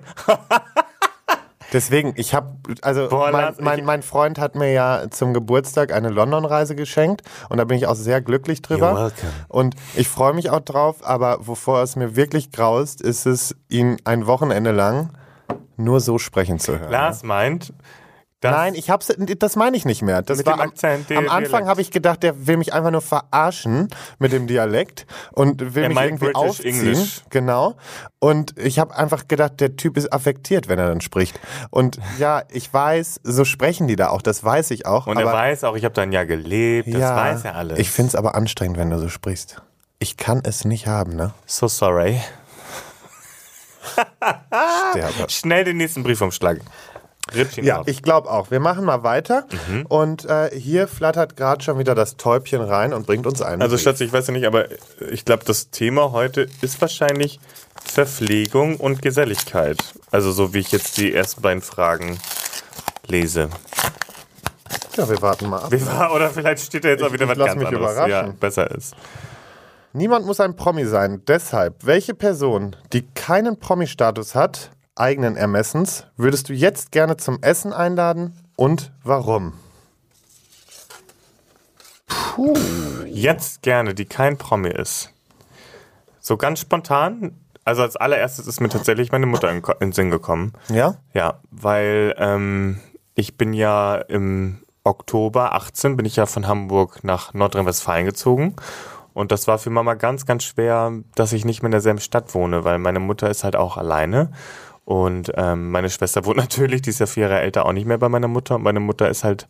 Deswegen, 1.71 2.13
ich 2.15 2.33
habe, 2.33 2.47
also 2.81 3.07
Boah, 3.09 3.31
mein, 3.31 3.53
mein, 3.59 3.85
mein 3.85 4.01
Freund 4.01 4.39
hat 4.39 4.55
mir 4.55 4.71
ja 4.73 5.03
zum 5.11 5.33
Geburtstag 5.35 5.93
eine 5.93 6.09
London-Reise 6.09 6.75
geschenkt 6.75 7.21
und 7.49 7.57
da 7.59 7.63
bin 7.63 7.77
ich 7.77 7.85
auch 7.85 7.93
sehr 7.95 8.21
glücklich 8.21 8.63
drüber. 8.63 8.91
You're 8.91 8.95
welcome. 9.03 9.31
Und 9.49 9.75
ich 9.95 10.09
freue 10.09 10.33
mich 10.33 10.49
auch 10.49 10.61
drauf, 10.61 10.97
aber 11.03 11.45
wovor 11.47 11.83
es 11.83 11.95
mir 11.95 12.15
wirklich 12.15 12.51
graust, 12.51 13.01
ist 13.01 13.27
es, 13.27 13.55
ihn 13.69 13.97
ein 14.03 14.25
Wochenende 14.25 14.71
lang 14.71 15.11
nur 15.77 15.99
so 16.01 16.17
sprechen 16.17 16.57
zu 16.59 16.77
hören. 16.79 16.91
Lars 16.91 17.21
meint, 17.23 17.71
dass 18.41 18.55
Nein, 18.55 18.73
ich 18.73 18.89
hab's, 18.89 19.13
das 19.17 19.55
meine 19.57 19.75
ich 19.75 19.83
nicht 19.83 20.01
mehr. 20.01 20.21
Das 20.21 20.45
war 20.45 20.53
am, 20.53 20.61
Akzent, 20.61 21.11
am 21.11 21.27
Anfang 21.27 21.67
habe 21.67 21.81
ich 21.81 21.91
gedacht, 21.91 22.23
der 22.23 22.47
will 22.47 22.55
mich 22.55 22.73
einfach 22.73 22.91
nur 22.91 23.01
verarschen 23.01 23.89
mit 24.17 24.31
dem 24.31 24.47
Dialekt 24.47 25.05
und 25.33 25.75
will 25.75 25.83
Er 25.83 25.89
mich 25.89 25.97
irgendwie 25.99 26.25
British 26.25 26.35
aufziehen. 26.35 26.75
English. 26.75 27.21
Genau. 27.31 27.75
Und 28.19 28.57
ich 28.57 28.79
habe 28.79 28.95
einfach 28.95 29.27
gedacht, 29.27 29.59
der 29.59 29.75
Typ 29.75 29.97
ist 29.97 30.13
affektiert, 30.13 30.69
wenn 30.69 30.79
er 30.79 30.87
dann 30.87 31.01
spricht. 31.01 31.37
Und 31.69 31.99
ja, 32.17 32.43
ich 32.49 32.73
weiß, 32.73 33.19
so 33.23 33.43
sprechen 33.43 33.87
die 33.87 33.97
da 33.97 34.07
auch, 34.09 34.21
das 34.21 34.41
weiß 34.41 34.71
ich 34.71 34.85
auch. 34.85 35.07
und 35.07 35.17
er 35.17 35.25
weiß 35.25 35.65
auch, 35.65 35.75
ich 35.75 35.83
habe 35.83 35.93
da 35.93 36.03
ein 36.03 36.13
Jahr 36.13 36.25
gelebt, 36.25 36.87
das 36.93 37.01
ja, 37.01 37.15
weiß 37.15 37.43
er 37.43 37.55
alles. 37.55 37.77
Ich 37.77 37.91
find's 37.91 38.15
aber 38.15 38.35
anstrengend, 38.35 38.77
wenn 38.77 38.89
du 38.89 38.99
so 38.99 39.09
sprichst. 39.09 39.61
Ich 39.99 40.15
kann 40.15 40.41
es 40.45 40.63
nicht 40.63 40.87
haben, 40.87 41.15
ne? 41.17 41.33
so 41.45 41.67
sorry. 41.67 42.21
Sterbe. 44.91 45.29
Schnell 45.29 45.65
den 45.65 45.75
nächsten 45.77 46.03
Briefumschlag. 46.03 46.61
Rippchen 47.35 47.63
Ja, 47.65 47.79
auf. 47.81 47.87
ich 47.87 48.01
glaube 48.01 48.29
auch. 48.29 48.51
Wir 48.51 48.59
machen 48.59 48.85
mal 48.85 49.03
weiter. 49.03 49.45
Mhm. 49.69 49.85
Und 49.87 50.25
äh, 50.25 50.49
hier 50.57 50.87
flattert 50.87 51.35
gerade 51.37 51.63
schon 51.63 51.77
wieder 51.79 51.95
das 51.95 52.17
Täubchen 52.17 52.61
rein 52.61 52.93
und 52.93 53.05
bringt 53.05 53.25
uns 53.27 53.41
einen. 53.41 53.61
Also. 53.61 53.77
Schatz, 53.77 54.01
ich 54.01 54.11
weiß 54.11 54.27
ja 54.27 54.33
nicht, 54.33 54.45
aber 54.47 54.65
ich 55.11 55.25
glaube, 55.25 55.43
das 55.45 55.69
Thema 55.69 56.11
heute 56.11 56.47
ist 56.61 56.79
wahrscheinlich 56.81 57.39
Verpflegung 57.83 58.77
und 58.77 59.01
Geselligkeit. 59.01 59.77
Also 60.11 60.31
so 60.31 60.53
wie 60.53 60.59
ich 60.59 60.71
jetzt 60.71 60.97
die 60.97 61.13
ersten 61.13 61.41
beiden 61.41 61.61
Fragen 61.61 62.19
lese. 63.07 63.49
Ja, 64.97 65.09
wir 65.09 65.21
warten 65.21 65.47
mal 65.49 65.59
ab. 65.63 65.71
War- 65.71 66.13
Oder 66.13 66.29
vielleicht 66.29 66.63
steht 66.65 66.83
da 66.83 66.89
jetzt 66.89 67.01
auch 67.03 67.07
Ich- 67.07 67.13
wieder 67.13 67.25
ich 67.25 67.29
was 67.31 67.37
lass 67.37 67.47
ganz 67.47 67.59
mich 67.59 67.67
anderes. 67.67 67.91
überraschen. 67.93 68.27
Ja, 68.27 68.33
besser 68.39 68.69
ist. 68.71 68.93
Niemand 69.93 70.25
muss 70.25 70.39
ein 70.39 70.55
Promi 70.55 70.85
sein. 70.85 71.23
Deshalb, 71.27 71.85
welche 71.85 72.13
Person, 72.13 72.75
die 72.93 73.07
keinen 73.15 73.57
Promi-Status 73.59 74.35
hat, 74.35 74.71
eigenen 74.99 75.35
Ermessens, 75.35 76.05
würdest 76.17 76.49
du 76.49 76.53
jetzt 76.53 76.91
gerne 76.91 77.17
zum 77.17 77.41
Essen 77.41 77.73
einladen 77.73 78.33
und 78.55 78.91
warum? 79.03 79.53
Jetzt 83.07 83.61
gerne, 83.61 83.93
die 83.93 84.05
kein 84.05 84.37
Promi 84.37 84.69
ist. 84.69 85.13
So 86.19 86.37
ganz 86.37 86.59
spontan. 86.59 87.35
Also 87.65 87.81
als 87.81 87.95
allererstes 87.95 88.47
ist 88.47 88.61
mir 88.61 88.69
tatsächlich 88.69 89.11
meine 89.11 89.25
Mutter 89.25 89.49
in, 89.49 89.57
in 89.57 89.63
den 89.79 89.91
Sinn 89.91 90.09
gekommen. 90.09 90.53
Ja? 90.69 90.95
Ja, 91.13 91.39
weil 91.51 92.15
ähm, 92.17 92.79
ich 93.15 93.37
bin 93.37 93.53
ja 93.53 93.95
im 93.95 94.63
Oktober 94.83 95.53
18 95.53 95.97
bin 95.97 96.05
ich 96.05 96.15
ja 96.15 96.25
von 96.25 96.47
Hamburg 96.47 97.03
nach 97.03 97.33
Nordrhein-Westfalen 97.33 98.05
gezogen. 98.05 98.55
Und 99.13 99.31
das 99.31 99.47
war 99.47 99.57
für 99.57 99.69
Mama 99.69 99.95
ganz, 99.95 100.25
ganz 100.25 100.43
schwer, 100.43 100.93
dass 101.15 101.33
ich 101.33 101.43
nicht 101.45 101.61
mehr 101.61 101.67
in 101.67 101.73
derselben 101.73 101.99
Stadt 101.99 102.33
wohne, 102.33 102.63
weil 102.63 102.79
meine 102.79 102.99
Mutter 102.99 103.29
ist 103.29 103.43
halt 103.43 103.55
auch 103.55 103.77
alleine. 103.77 104.31
Und 104.89 105.31
ähm, 105.35 105.69
meine 105.69 105.91
Schwester 105.91 106.25
wohnt 106.25 106.37
natürlich, 106.37 106.81
die 106.81 106.89
ist 106.89 106.97
ja 106.97 107.05
vier 107.05 107.27
Jahre 107.27 107.41
älter, 107.41 107.67
auch 107.67 107.73
nicht 107.73 107.85
mehr 107.85 107.99
bei 107.99 108.09
meiner 108.09 108.27
Mutter. 108.27 108.55
Und 108.55 108.63
meine 108.63 108.79
Mutter 108.79 109.07
ist 109.07 109.23
halt 109.23 109.47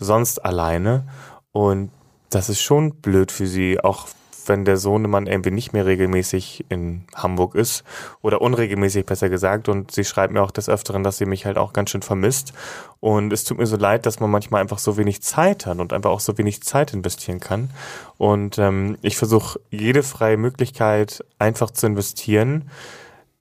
sonst 0.00 0.44
alleine. 0.44 1.04
Und 1.52 1.92
das 2.28 2.48
ist 2.48 2.60
schon 2.60 2.96
blöd 2.96 3.30
für 3.30 3.46
sie, 3.46 3.78
auch 3.78 4.08
wenn 4.46 4.64
der 4.64 4.78
Sohnemann 4.78 5.28
irgendwie 5.28 5.52
nicht 5.52 5.72
mehr 5.72 5.86
regelmäßig 5.86 6.64
in 6.70 7.04
Hamburg 7.14 7.54
ist 7.54 7.84
oder 8.20 8.40
unregelmäßig 8.40 9.06
besser 9.06 9.28
gesagt 9.28 9.68
und 9.68 9.92
sie 9.92 10.04
schreibt 10.04 10.32
mir 10.32 10.42
auch 10.42 10.50
des 10.50 10.68
Öfteren, 10.68 11.04
dass 11.04 11.18
sie 11.18 11.26
mich 11.26 11.46
halt 11.46 11.56
auch 11.56 11.72
ganz 11.72 11.90
schön 11.90 12.02
vermisst 12.02 12.52
und 12.98 13.32
es 13.32 13.44
tut 13.44 13.58
mir 13.58 13.66
so 13.66 13.76
leid, 13.76 14.06
dass 14.06 14.18
man 14.18 14.30
manchmal 14.30 14.60
einfach 14.60 14.78
so 14.78 14.96
wenig 14.96 15.22
Zeit 15.22 15.66
hat 15.66 15.78
und 15.78 15.92
einfach 15.92 16.10
auch 16.10 16.20
so 16.20 16.36
wenig 16.38 16.62
Zeit 16.62 16.94
investieren 16.94 17.38
kann 17.38 17.70
und 18.16 18.58
ähm, 18.58 18.96
ich 19.02 19.18
versuche 19.18 19.60
jede 19.70 20.02
freie 20.02 20.38
Möglichkeit 20.38 21.22
einfach 21.38 21.70
zu 21.70 21.86
investieren, 21.86 22.70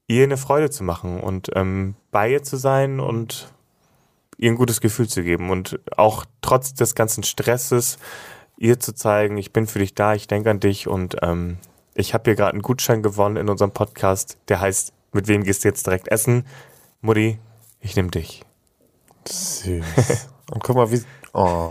ihr 0.09 0.23
eine 0.23 0.37
Freude 0.37 0.69
zu 0.69 0.83
machen 0.83 1.21
und 1.21 1.49
ähm, 1.55 1.95
bei 2.11 2.31
ihr 2.31 2.43
zu 2.43 2.57
sein 2.57 2.99
und 2.99 3.53
ihr 4.37 4.51
ein 4.51 4.55
gutes 4.57 4.81
Gefühl 4.81 5.07
zu 5.07 5.23
geben 5.23 5.49
und 5.51 5.79
auch 5.95 6.25
trotz 6.41 6.73
des 6.73 6.95
ganzen 6.95 7.23
Stresses 7.23 7.97
ihr 8.57 8.79
zu 8.79 8.93
zeigen, 8.93 9.37
ich 9.37 9.53
bin 9.53 9.67
für 9.67 9.79
dich 9.79 9.93
da, 9.93 10.15
ich 10.15 10.27
denke 10.27 10.49
an 10.49 10.59
dich 10.59 10.87
und 10.87 11.15
ähm, 11.21 11.57
ich 11.93 12.13
habe 12.13 12.23
hier 12.25 12.35
gerade 12.35 12.53
einen 12.53 12.61
Gutschein 12.61 13.03
gewonnen 13.03 13.37
in 13.37 13.49
unserem 13.49 13.71
Podcast, 13.71 14.37
der 14.49 14.59
heißt, 14.59 14.93
mit 15.13 15.27
wem 15.27 15.43
gehst 15.43 15.63
du 15.63 15.67
jetzt 15.69 15.85
direkt 15.85 16.07
essen? 16.09 16.45
Mutti, 17.01 17.39
ich 17.79 17.95
nehme 17.95 18.09
dich. 18.09 18.43
Süß. 19.27 19.83
und 20.51 20.63
guck 20.63 20.75
mal, 20.75 20.91
wie. 20.91 21.01
Oh, 21.33 21.69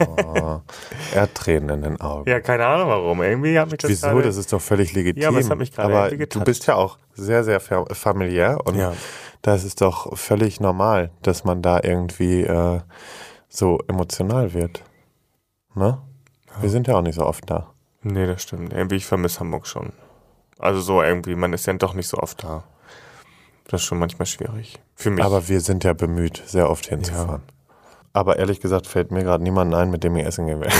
er 1.12 1.22
hat 1.22 1.34
Tränen 1.34 1.70
in 1.70 1.82
den 1.82 2.00
Augen. 2.00 2.30
Ja, 2.30 2.38
keine 2.40 2.64
Ahnung 2.66 2.88
warum. 2.88 3.20
Irgendwie 3.22 3.58
hat 3.58 3.70
mich 3.70 3.78
das 3.78 3.90
Wieso? 3.90 4.06
gerade- 4.06 4.22
Das 4.22 4.36
ist 4.36 4.52
doch 4.52 4.60
völlig 4.60 4.92
legitim. 4.92 5.22
Ja, 5.22 5.28
aber 5.30 5.38
es 5.40 5.50
hat 5.50 5.58
mich 5.58 5.72
gerade 5.72 5.94
Aber 5.94 6.16
du 6.26 6.40
bist 6.44 6.66
ja 6.68 6.76
auch 6.76 6.98
sehr, 7.18 7.44
sehr 7.44 7.60
fa- 7.60 7.84
familiär 7.92 8.58
und 8.64 8.76
Ja. 8.76 8.92
das 9.42 9.64
ist 9.64 9.80
doch 9.80 10.16
völlig 10.16 10.60
normal, 10.60 11.10
dass 11.22 11.44
man 11.44 11.60
da 11.62 11.80
irgendwie 11.82 12.42
äh, 12.42 12.80
so 13.48 13.78
emotional 13.88 14.54
wird. 14.54 14.82
Ne? 15.74 15.98
Wir 16.60 16.70
sind 16.70 16.88
ja 16.88 16.96
auch 16.96 17.02
nicht 17.02 17.14
so 17.16 17.24
oft 17.26 17.48
da. 17.50 17.70
Nee, 18.02 18.26
das 18.26 18.42
stimmt. 18.42 18.72
Irgendwie, 18.72 18.96
ich 18.96 19.06
vermisse 19.06 19.40
Hamburg 19.40 19.66
schon. 19.66 19.92
Also 20.58 20.80
so 20.80 21.02
irgendwie, 21.02 21.34
man 21.34 21.52
ist 21.52 21.66
ja 21.66 21.72
doch 21.74 21.94
nicht 21.94 22.08
so 22.08 22.16
oft 22.18 22.42
da. 22.42 22.64
Das 23.68 23.82
ist 23.82 23.86
schon 23.86 23.98
manchmal 23.98 24.26
schwierig. 24.26 24.78
Für 24.94 25.10
mich. 25.10 25.22
Aber 25.24 25.48
wir 25.48 25.60
sind 25.60 25.84
ja 25.84 25.92
bemüht, 25.92 26.42
sehr 26.46 26.70
oft 26.70 26.86
hinzufahren. 26.86 27.42
Aber 28.12 28.38
ehrlich 28.38 28.60
gesagt 28.60 28.86
fällt 28.86 29.10
mir 29.12 29.22
gerade 29.22 29.42
niemand 29.44 29.74
ein, 29.74 29.90
mit 29.90 30.02
dem 30.04 30.16
ich 30.16 30.24
essen 30.26 30.46
gehen 30.46 30.60
will. 30.60 30.70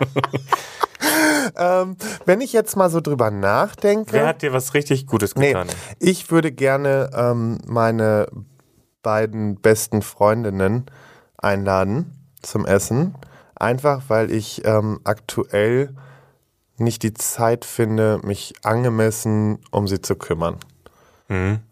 ähm, 1.56 1.96
wenn 2.26 2.40
ich 2.40 2.52
jetzt 2.52 2.76
mal 2.76 2.90
so 2.90 3.00
drüber 3.00 3.30
nachdenke. 3.30 4.12
Wer 4.12 4.26
hat 4.26 4.42
dir 4.42 4.52
was 4.52 4.74
richtig 4.74 5.06
Gutes 5.06 5.36
Nee, 5.36 5.48
getan? 5.48 5.68
ich 5.98 6.30
würde 6.30 6.52
gerne 6.52 7.10
ähm, 7.14 7.58
meine 7.66 8.26
beiden 9.02 9.56
besten 9.56 10.02
Freundinnen 10.02 10.86
einladen 11.38 12.12
zum 12.42 12.66
Essen. 12.66 13.14
Einfach 13.54 14.02
weil 14.08 14.30
ich 14.30 14.64
ähm, 14.64 15.00
aktuell 15.04 15.94
nicht 16.78 17.02
die 17.02 17.12
Zeit 17.14 17.64
finde, 17.64 18.20
mich 18.22 18.54
angemessen 18.62 19.58
um 19.70 19.86
sie 19.86 20.00
zu 20.00 20.16
kümmern. 20.16 20.56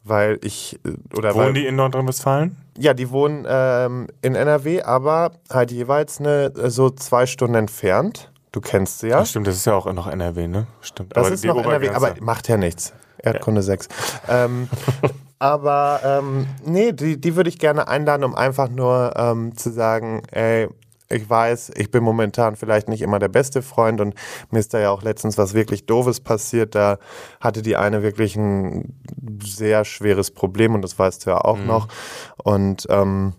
Weil 0.05 0.39
ich, 0.43 0.79
äh, 0.85 1.17
oder 1.17 1.35
weil, 1.35 1.47
Wohnen 1.47 1.55
die 1.55 1.67
in 1.67 1.75
Nordrhein-Westfalen? 1.75 2.57
ja, 2.79 2.95
die 2.95 3.11
wohnen 3.11 3.45
ähm, 3.49 4.07
in 4.23 4.37
NRW, 4.37 4.83
aber 4.83 5.33
halt 5.51 5.73
jeweils 5.73 6.21
eine, 6.21 6.53
äh, 6.57 6.71
so 6.71 6.91
zwei 6.91 7.27
Stunden 7.27 7.57
entfernt. 7.57 8.31
Du 8.53 8.61
kennst 8.61 9.01
sie 9.01 9.09
ja. 9.09 9.21
Ach, 9.21 9.27
stimmt, 9.27 9.47
das 9.47 9.57
ist 9.57 9.67
ja 9.67 9.75
auch 9.75 9.93
noch 9.93 10.07
NRW, 10.07 10.49
ne? 10.49 10.67
Stimmt. 10.81 11.17
Das 11.17 11.27
aber 11.27 11.35
ist 11.35 11.45
noch 11.45 11.63
NRW, 11.63 11.91
aber 11.91 12.15
macht 12.21 12.49
ja 12.49 12.57
nichts. 12.57 12.93
Erdkunde 13.23 13.63
6. 13.63 13.89
Ähm, 14.29 14.69
aber 15.39 16.01
ähm, 16.05 16.47
nee, 16.65 16.93
die, 16.93 17.21
die 17.21 17.37
würde 17.37 17.51
ich 17.51 17.59
gerne 17.59 17.89
einladen, 17.89 18.25
um 18.25 18.35
einfach 18.35 18.69
nur 18.69 19.15
ähm, 19.17 19.57
zu 19.57 19.71
sagen, 19.71 20.23
ey, 20.31 20.69
ich 21.11 21.29
weiß, 21.29 21.73
ich 21.77 21.91
bin 21.91 22.05
momentan 22.05 22.57
vielleicht 22.57 22.89
nicht 22.89 23.01
immer 23.01 23.19
der 23.19 23.29
beste 23.29 23.63
Freund 23.63 24.01
und 24.01 24.15
mir 24.51 24.59
ist 24.59 24.75
da 24.75 24.79
ja 24.79 24.91
auch 24.91 25.03
letztens 25.03 25.39
was 25.39 25.55
wirklich 25.55 25.87
Doofes 25.87 26.21
passiert. 26.21 26.75
Da 26.75 26.99
hatte 27.41 27.63
die 27.63 27.77
eine 27.77 28.03
wirklich 28.03 28.37
ein 28.37 28.95
sehr 29.43 29.85
schweres 29.85 30.31
Problem 30.31 30.75
und 30.75 30.83
das 30.83 30.99
weißt 30.99 31.25
du 31.25 31.31
ja 31.31 31.39
auch 31.39 31.59
noch. 31.59 31.89
Und 32.37 32.87
ähm, 32.91 33.33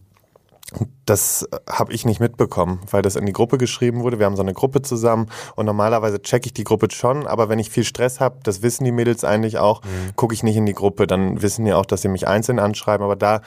das 1.05 1.47
habe 1.67 1.93
ich 1.93 2.05
nicht 2.05 2.19
mitbekommen, 2.19 2.81
weil 2.91 3.01
das 3.01 3.15
in 3.15 3.25
die 3.25 3.33
Gruppe 3.33 3.57
geschrieben 3.57 4.03
wurde. 4.03 4.19
Wir 4.19 4.25
haben 4.25 4.35
so 4.35 4.43
eine 4.43 4.53
Gruppe 4.53 4.81
zusammen 4.81 5.27
und 5.55 5.65
normalerweise 5.65 6.21
checke 6.21 6.47
ich 6.47 6.53
die 6.53 6.63
Gruppe 6.63 6.87
schon, 6.91 7.25
aber 7.25 7.49
wenn 7.49 7.59
ich 7.59 7.69
viel 7.69 7.83
Stress 7.83 8.19
habe, 8.19 8.37
das 8.43 8.61
wissen 8.61 8.83
die 8.83 8.91
Mädels 8.91 9.23
eigentlich 9.23 9.57
auch, 9.57 9.81
gucke 10.15 10.33
ich 10.33 10.43
nicht 10.43 10.55
in 10.55 10.65
die 10.65 10.73
Gruppe. 10.73 11.07
Dann 11.07 11.41
wissen 11.41 11.65
die 11.65 11.73
auch, 11.73 11.85
dass 11.85 12.01
sie 12.03 12.09
mich 12.09 12.27
einzeln 12.27 12.59
anschreiben, 12.59 13.03
aber 13.03 13.15
da 13.15 13.41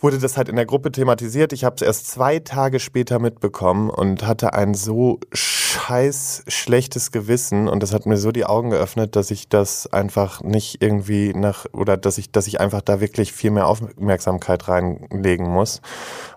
wurde 0.00 0.18
das 0.18 0.36
halt 0.36 0.48
in 0.48 0.56
der 0.56 0.66
Gruppe 0.66 0.92
thematisiert. 0.92 1.52
Ich 1.52 1.64
habe 1.64 1.74
es 1.76 1.82
erst 1.82 2.06
zwei 2.08 2.38
Tage 2.38 2.78
später 2.78 3.18
mitbekommen 3.18 3.90
und 3.90 4.24
hatte 4.26 4.52
ein 4.54 4.74
so 4.74 5.18
scheiß 5.32 6.44
schlechtes 6.46 7.10
Gewissen 7.10 7.68
und 7.68 7.82
das 7.82 7.92
hat 7.92 8.06
mir 8.06 8.16
so 8.16 8.30
die 8.30 8.44
Augen 8.44 8.70
geöffnet, 8.70 9.16
dass 9.16 9.32
ich 9.32 9.48
das 9.48 9.92
einfach 9.92 10.40
nicht 10.42 10.82
irgendwie 10.82 11.34
nach 11.34 11.66
oder 11.72 11.96
dass 11.96 12.18
ich, 12.18 12.30
dass 12.30 12.46
ich 12.46 12.60
einfach 12.60 12.80
da 12.80 13.00
wirklich 13.00 13.32
viel 13.32 13.50
mehr 13.50 13.66
Aufmerksamkeit 13.66 14.68
reinlegen 14.68 15.48
muss. 15.48 15.80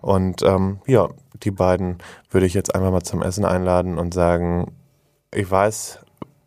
Und 0.01 0.41
ähm, 0.41 0.79
ja, 0.87 1.09
die 1.43 1.51
beiden 1.51 1.99
würde 2.31 2.47
ich 2.47 2.55
jetzt 2.55 2.73
einfach 2.73 2.91
mal 2.91 3.03
zum 3.03 3.21
Essen 3.21 3.45
einladen 3.45 3.99
und 3.99 4.13
sagen, 4.13 4.71
ich 5.33 5.49
weiß, 5.49 5.99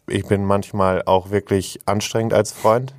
ich 0.08 0.26
bin 0.26 0.44
manchmal 0.44 1.02
auch 1.06 1.30
wirklich 1.30 1.78
anstrengend 1.86 2.34
als 2.34 2.52
Freund, 2.52 2.92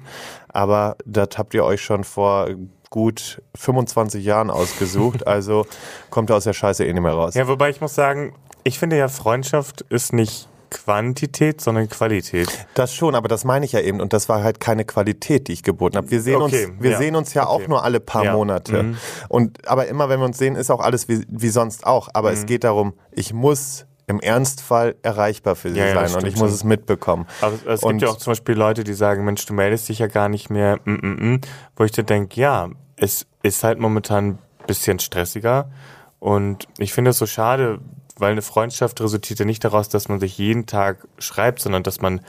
aber 0.47 0.95
das 1.05 1.29
habt 1.37 1.53
ihr 1.53 1.65
euch 1.65 1.81
schon 1.81 2.03
vor 2.05 2.47
gut 2.89 3.41
25 3.55 4.23
Jahren 4.23 4.49
ausgesucht, 4.49 5.27
also 5.27 5.65
kommt 6.09 6.29
ihr 6.29 6.35
aus 6.35 6.43
der 6.45 6.53
Scheiße 6.53 6.85
eh 6.85 6.93
nicht 6.93 7.01
mehr 7.03 7.13
raus. 7.13 7.33
Ja, 7.35 7.47
wobei 7.47 7.69
ich 7.69 7.81
muss 7.81 7.95
sagen, 7.95 8.33
ich 8.63 8.79
finde 8.79 8.97
ja, 8.97 9.07
Freundschaft 9.07 9.81
ist 9.89 10.13
nicht 10.13 10.47
Quantität, 10.71 11.61
sondern 11.61 11.87
Qualität. 11.87 12.49
Das 12.73 12.93
schon, 12.93 13.15
aber 13.15 13.27
das 13.27 13.43
meine 13.45 13.65
ich 13.65 13.71
ja 13.71 13.79
eben 13.79 14.01
und 14.01 14.11
das 14.13 14.27
war 14.29 14.43
halt 14.43 14.59
keine 14.59 14.83
Qualität, 14.83 15.47
die 15.47 15.53
ich 15.53 15.63
geboten 15.63 15.95
habe. 15.97 16.09
Wir 16.11 16.21
sehen 16.21 16.41
Okay, 16.41 16.65
uns, 16.65 16.81
wir 16.83 16.91
ja. 16.91 16.97
sehen 16.97 17.15
uns 17.15 17.33
ja 17.33 17.45
auch 17.47 17.55
Okay. 17.55 17.67
nur 17.69 17.83
alle 17.83 17.99
paar 17.99 18.25
Ja. 18.25 18.33
Monate. 18.33 18.83
Mhm. 18.83 18.97
Und 19.29 19.67
aber 19.69 19.87
immer, 19.87 20.09
wenn 20.09 20.19
wir 20.19 20.25
uns 20.25 20.37
sehen, 20.37 20.55
ist 20.55 20.69
auch 20.71 20.81
alles 20.81 21.07
wie, 21.07 21.23
wie 21.29 21.49
sonst 21.49 21.85
auch. 21.85 22.09
Aber 22.13 22.29
Mhm. 22.31 22.37
es 22.37 22.45
geht 22.45 22.63
darum, 22.65 22.93
ich 23.11 23.33
muss 23.33 23.85
im 24.07 24.19
Ernstfall 24.19 24.95
erreichbar 25.01 25.55
für 25.55 25.71
sie 25.71 25.79
Ja, 25.79 25.87
ja, 25.87 26.07
sein 26.07 26.21
und 26.21 26.27
ich 26.27 26.37
muss 26.37 26.51
es 26.51 26.63
mitbekommen. 26.63 27.25
Aber 27.41 27.55
es 27.67 27.81
Und- 27.83 27.93
gibt 27.93 28.01
ja 28.03 28.09
auch 28.09 28.17
zum 28.17 28.31
Beispiel 28.31 28.55
Leute, 28.55 28.83
die 28.83 28.93
sagen, 28.93 29.25
Mensch, 29.25 29.45
du 29.45 29.53
meldest 29.53 29.89
dich 29.89 29.99
ja 29.99 30.07
gar 30.07 30.29
nicht 30.29 30.49
mehr, 30.49 30.79
mm, 30.85 30.91
mm, 30.91 31.33
mm, 31.33 31.41
wo 31.75 31.83
ich 31.83 31.91
dir 31.91 32.03
denke, 32.03 32.39
ja, 32.39 32.69
es 32.97 33.25
ist 33.41 33.63
halt 33.63 33.79
momentan 33.79 34.25
ein 34.27 34.39
bisschen 34.67 34.99
stressiger 34.99 35.69
und 36.19 36.67
ich 36.77 36.93
finde 36.93 37.11
es 37.11 37.17
so 37.17 37.25
schade, 37.25 37.79
weil 38.17 38.31
eine 38.31 38.41
Freundschaft 38.41 39.01
resultiert 39.01 39.39
ja 39.39 39.45
nicht 39.45 39.63
daraus, 39.63 39.89
dass 39.89 40.07
man 40.07 40.19
sich 40.19 40.37
jeden 40.37 40.65
Tag 40.67 41.07
schreibt, 41.19 41.59
sondern 41.61 41.83
dass 41.83 41.99
man 41.99 42.21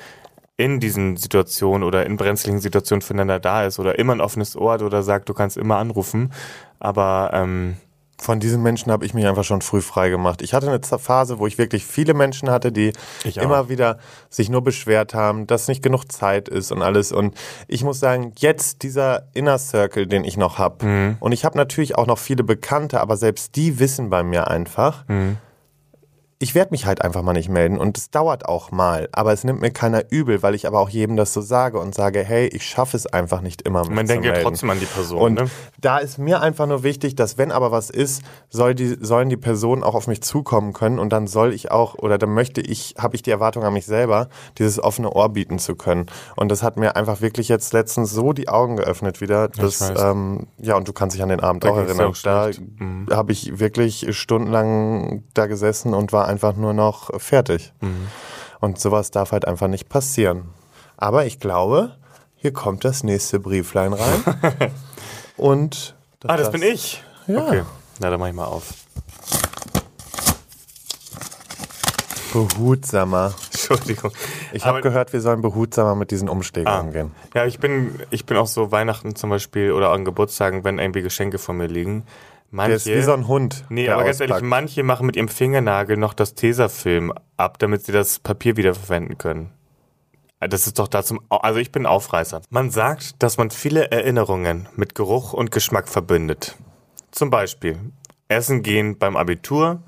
in 0.57 0.81
diesen 0.81 1.17
Situationen 1.19 1.87
oder 1.87 2.07
in 2.07 2.17
brenzligen 2.17 2.61
Situationen 2.61 3.03
füreinander 3.03 3.39
da 3.39 3.65
ist 3.67 3.79
oder 3.79 3.99
immer 3.99 4.15
ein 4.15 4.23
offenes 4.23 4.57
Ohr 4.57 4.73
hat 4.73 4.83
oder 4.83 5.03
sagt, 5.03 5.29
du 5.29 5.35
kannst 5.35 5.57
immer 5.59 5.77
anrufen. 5.77 6.33
Aber 6.81 7.31
ähm, 7.35 7.77
Von 8.19 8.41
diesen 8.41 8.63
Menschen 8.63 8.91
habe 8.91 9.05
ich 9.05 9.13
mich 9.13 9.27
einfach 9.27 9.45
schon 9.45 9.61
früh 9.61 9.83
frei 9.83 10.09
gemacht. 10.09 10.41
Ich 10.41 10.55
hatte 10.55 10.69
eine 10.69 10.81
Phase, 10.83 11.39
wo 11.39 11.47
ich 11.47 11.59
wirklich 11.59 11.85
viele 11.85 12.15
Menschen 12.15 12.51
hatte, 12.51 12.73
die 12.73 12.93
immer 13.43 13.69
wieder 13.69 13.99
sich 14.31 14.49
nur 14.49 14.63
beschwert 14.65 15.13
haben, 15.13 15.47
dass 15.47 15.69
nicht 15.69 15.83
genug 15.83 16.11
Zeit 16.11 16.49
ist 16.49 16.73
und 16.73 16.81
alles. 16.83 17.13
Und 17.13 17.35
ich 17.69 17.85
muss 17.85 18.01
sagen, 18.01 18.33
jetzt 18.39 18.83
dieser 18.83 19.25
Inner 19.35 19.59
Circle, 19.59 20.07
den 20.07 20.25
ich 20.25 20.37
noch 20.39 20.59
habe, 20.59 20.87
Mhm. 20.87 21.17
und 21.21 21.33
ich 21.33 21.45
habe 21.45 21.59
natürlich 21.59 21.97
auch 21.97 22.07
noch 22.07 22.19
viele 22.19 22.43
Bekannte, 22.43 23.01
aber 23.01 23.17
selbst 23.19 23.55
die 23.57 23.79
wissen 23.79 24.09
bei 24.09 24.23
mir 24.23 24.49
einfach, 24.49 25.05
Mhm. 25.09 25.37
Ich 26.39 26.55
werde 26.55 26.73
mich 26.73 26.85
halt 26.85 27.01
einfach 27.01 27.23
mal 27.23 27.33
nicht 27.33 27.49
melden 27.49 27.79
und 27.79 27.97
es 27.97 28.11
dauert 28.11 28.45
auch 28.45 28.71
mal, 28.71 29.09
aber 29.13 29.33
es 29.33 29.43
nimmt 29.43 29.63
mir 29.63 29.71
keiner 29.71 30.05
übel, 30.11 30.43
weil 30.43 30.55
ich 30.55 30.67
aber 30.67 30.81
auch 30.81 30.91
jedem 30.91 31.17
das 31.17 31.33
so 31.33 31.41
sage 31.41 31.79
und 31.79 31.95
sage, 31.95 32.23
hey, 32.23 32.47
ich 32.49 32.67
schaffe 32.67 32.95
es 32.95 33.07
einfach 33.07 33.41
nicht 33.41 33.63
immer. 33.63 33.87
mich 33.87 33.95
man 33.95 34.07
denkt 34.07 34.27
ja 34.27 34.43
trotzdem 34.43 34.69
an 34.69 34.79
die 34.79 34.85
Person. 34.87 35.19
Und 35.19 35.35
ne? 35.35 35.51
da 35.81 35.97
ist 35.97 36.19
mir 36.19 36.43
einfach 36.43 36.67
nur 36.67 36.83
wichtig, 36.83 37.15
dass 37.15 37.39
wenn 37.39 37.51
aber 37.51 37.73
was 37.73 37.89
ist, 37.89 38.23
soll 38.51 38.75
die, 38.75 38.99
sollen 39.01 39.31
die 39.31 39.39
Personen 39.39 39.83
auch 39.83 39.95
auf 39.95 40.09
mich 40.09 40.23
zukommen 40.23 40.75
können 40.75 40.99
und 40.99 41.11
dann 41.11 41.27
soll 41.27 41.55
ich 41.55 41.71
auch 41.71 41.95
oder 41.95 42.19
dann 42.19 42.35
möchte 42.35 42.61
ich, 42.61 42.97
habe 42.99 43.17
ich 43.17 43.23
die 43.23 43.31
Erwartung 43.31 43.65
an 43.65 43.73
mich 43.73 43.87
selber, 43.87 44.29
dieses 44.59 44.83
offene 44.83 45.11
Ohr 45.11 45.31
bieten 45.31 45.59
zu 45.59 45.75
können. 45.75 46.05
Und 46.37 46.51
das 46.51 46.63
hat 46.63 46.77
mir 46.77 46.97
einfach 46.97 47.23
wirklich 47.23 47.49
jetzt 47.49 47.73
letztens 47.73 48.11
so 48.11 48.35
die 48.35 48.51
Augen 48.51 48.77
geöffnet 48.77 49.23
wieder. 49.23 49.49
Dass, 49.49 49.81
ähm, 49.81 50.49
ja, 50.59 50.77
und 50.77 50.87
du 50.87 50.93
kannst 50.93 51.17
dich 51.17 51.23
an 51.23 51.31
den 51.31 51.41
Abend 51.41 51.65
Da 51.65 51.71
auch 51.71 51.79
erinnern. 51.79 52.09
auch 52.09 52.17
Da. 52.23 52.51
Mhm. 52.79 53.07
habe 53.11 53.33
ich 53.33 53.59
wirklich 53.59 54.07
stundenlang 54.11 55.25
da 55.33 55.47
gesessen 55.47 55.95
und 55.95 56.13
war 56.13 56.26
einfach 56.27 56.57
nur 56.57 56.73
noch 56.75 57.11
fertig. 57.21 57.73
Mhm. 57.81 58.09
Und 58.61 58.81
sowas 58.81 59.11
darf 59.11 59.33
halt 59.33 59.47
einfach 59.47 59.69
nicht 59.69 59.89
passieren. 59.89 60.49
Aber 60.97 61.27
ich 61.27 61.39
glaube, 61.41 61.97
hier 62.37 62.53
kommt 62.53 62.85
das 62.85 63.03
nächste 63.05 63.39
Brieflein 63.41 63.93
rein. 63.93 64.25
und 65.37 65.95
Ah, 66.27 66.37
das 66.37 66.51
bin 66.51 66.63
ich. 66.63 67.03
Ja. 67.27 67.47
Okay, 67.47 67.63
na 68.01 68.11
dann 68.11 68.19
mach 68.19 68.27
ich 68.29 68.35
mal 68.35 68.47
auf. 68.47 68.73
Behutsamer. 72.33 73.35
Entschuldigung. 73.53 74.11
Ich 74.53 74.65
habe 74.65 74.81
gehört, 74.81 75.13
wir 75.13 75.21
sollen 75.21 75.41
behutsamer 75.43 75.95
mit 75.95 76.11
diesen 76.11 76.29
Umschlägen 76.29 76.69
Ah. 76.69 76.81
umgehen. 76.81 77.13
Ja, 77.35 77.47
ich 77.47 77.59
bin, 77.59 77.99
ich 78.11 78.27
bin 78.27 78.37
auch 78.37 78.47
so 78.47 78.71
Weihnachten 78.73 79.17
zum 79.17 79.31
Beispiel 79.31 79.73
oder 79.73 79.91
an 79.91 80.05
Geburtstagen, 80.05 80.65
wenn 80.65 80.79
irgendwie 80.79 81.03
Geschenke 81.03 81.39
von 81.39 81.57
mir 81.57 81.67
liegen. 81.67 82.05
Manche, 82.51 82.69
Der 82.69 82.77
ist 82.77 82.87
wie 82.87 83.03
so 83.03 83.13
ein 83.13 83.27
Hund. 83.27 83.65
nee, 83.69 83.89
aber 83.89 84.05
ganz 84.05 84.21
ehrlich, 84.21 84.35
auspackt. 84.35 84.49
manche 84.49 84.83
machen 84.83 85.07
mit 85.07 85.17
ihrem 85.17 85.29
Fingernagel 85.29 85.97
noch 85.97 86.15
das 86.15 86.35
Tesafilm 86.35 87.13
ab, 87.37 87.59
damit 87.59 87.85
sie 87.85 87.93
das 87.93 88.19
Papier 88.19 88.57
wiederverwenden 88.57 89.19
können. 89.19 89.51
Das 90.41 90.67
ist 90.67 90.79
doch 90.79 90.87
da 90.89 91.03
zum, 91.03 91.21
Au- 91.29 91.39
also 91.39 91.59
ich 91.59 91.73
bin 91.73 91.87
Aufreißer. 91.87 92.43
Man 92.51 92.71
sagt, 92.71 93.23
dass 93.23 93.37
man 93.39 93.51
viele 93.51 93.91
Erinnerungen 93.91 94.69
mit 94.77 94.95
Geruch 94.95 95.33
und 95.33 95.51
Geschmack 95.51 95.89
verbindet. 95.89 96.57
Zum 97.11 97.31
Beispiel 97.31 97.79
Essen 98.29 98.63
gehen 98.63 98.99
beim 98.99 99.17
Abitur, 99.17 99.83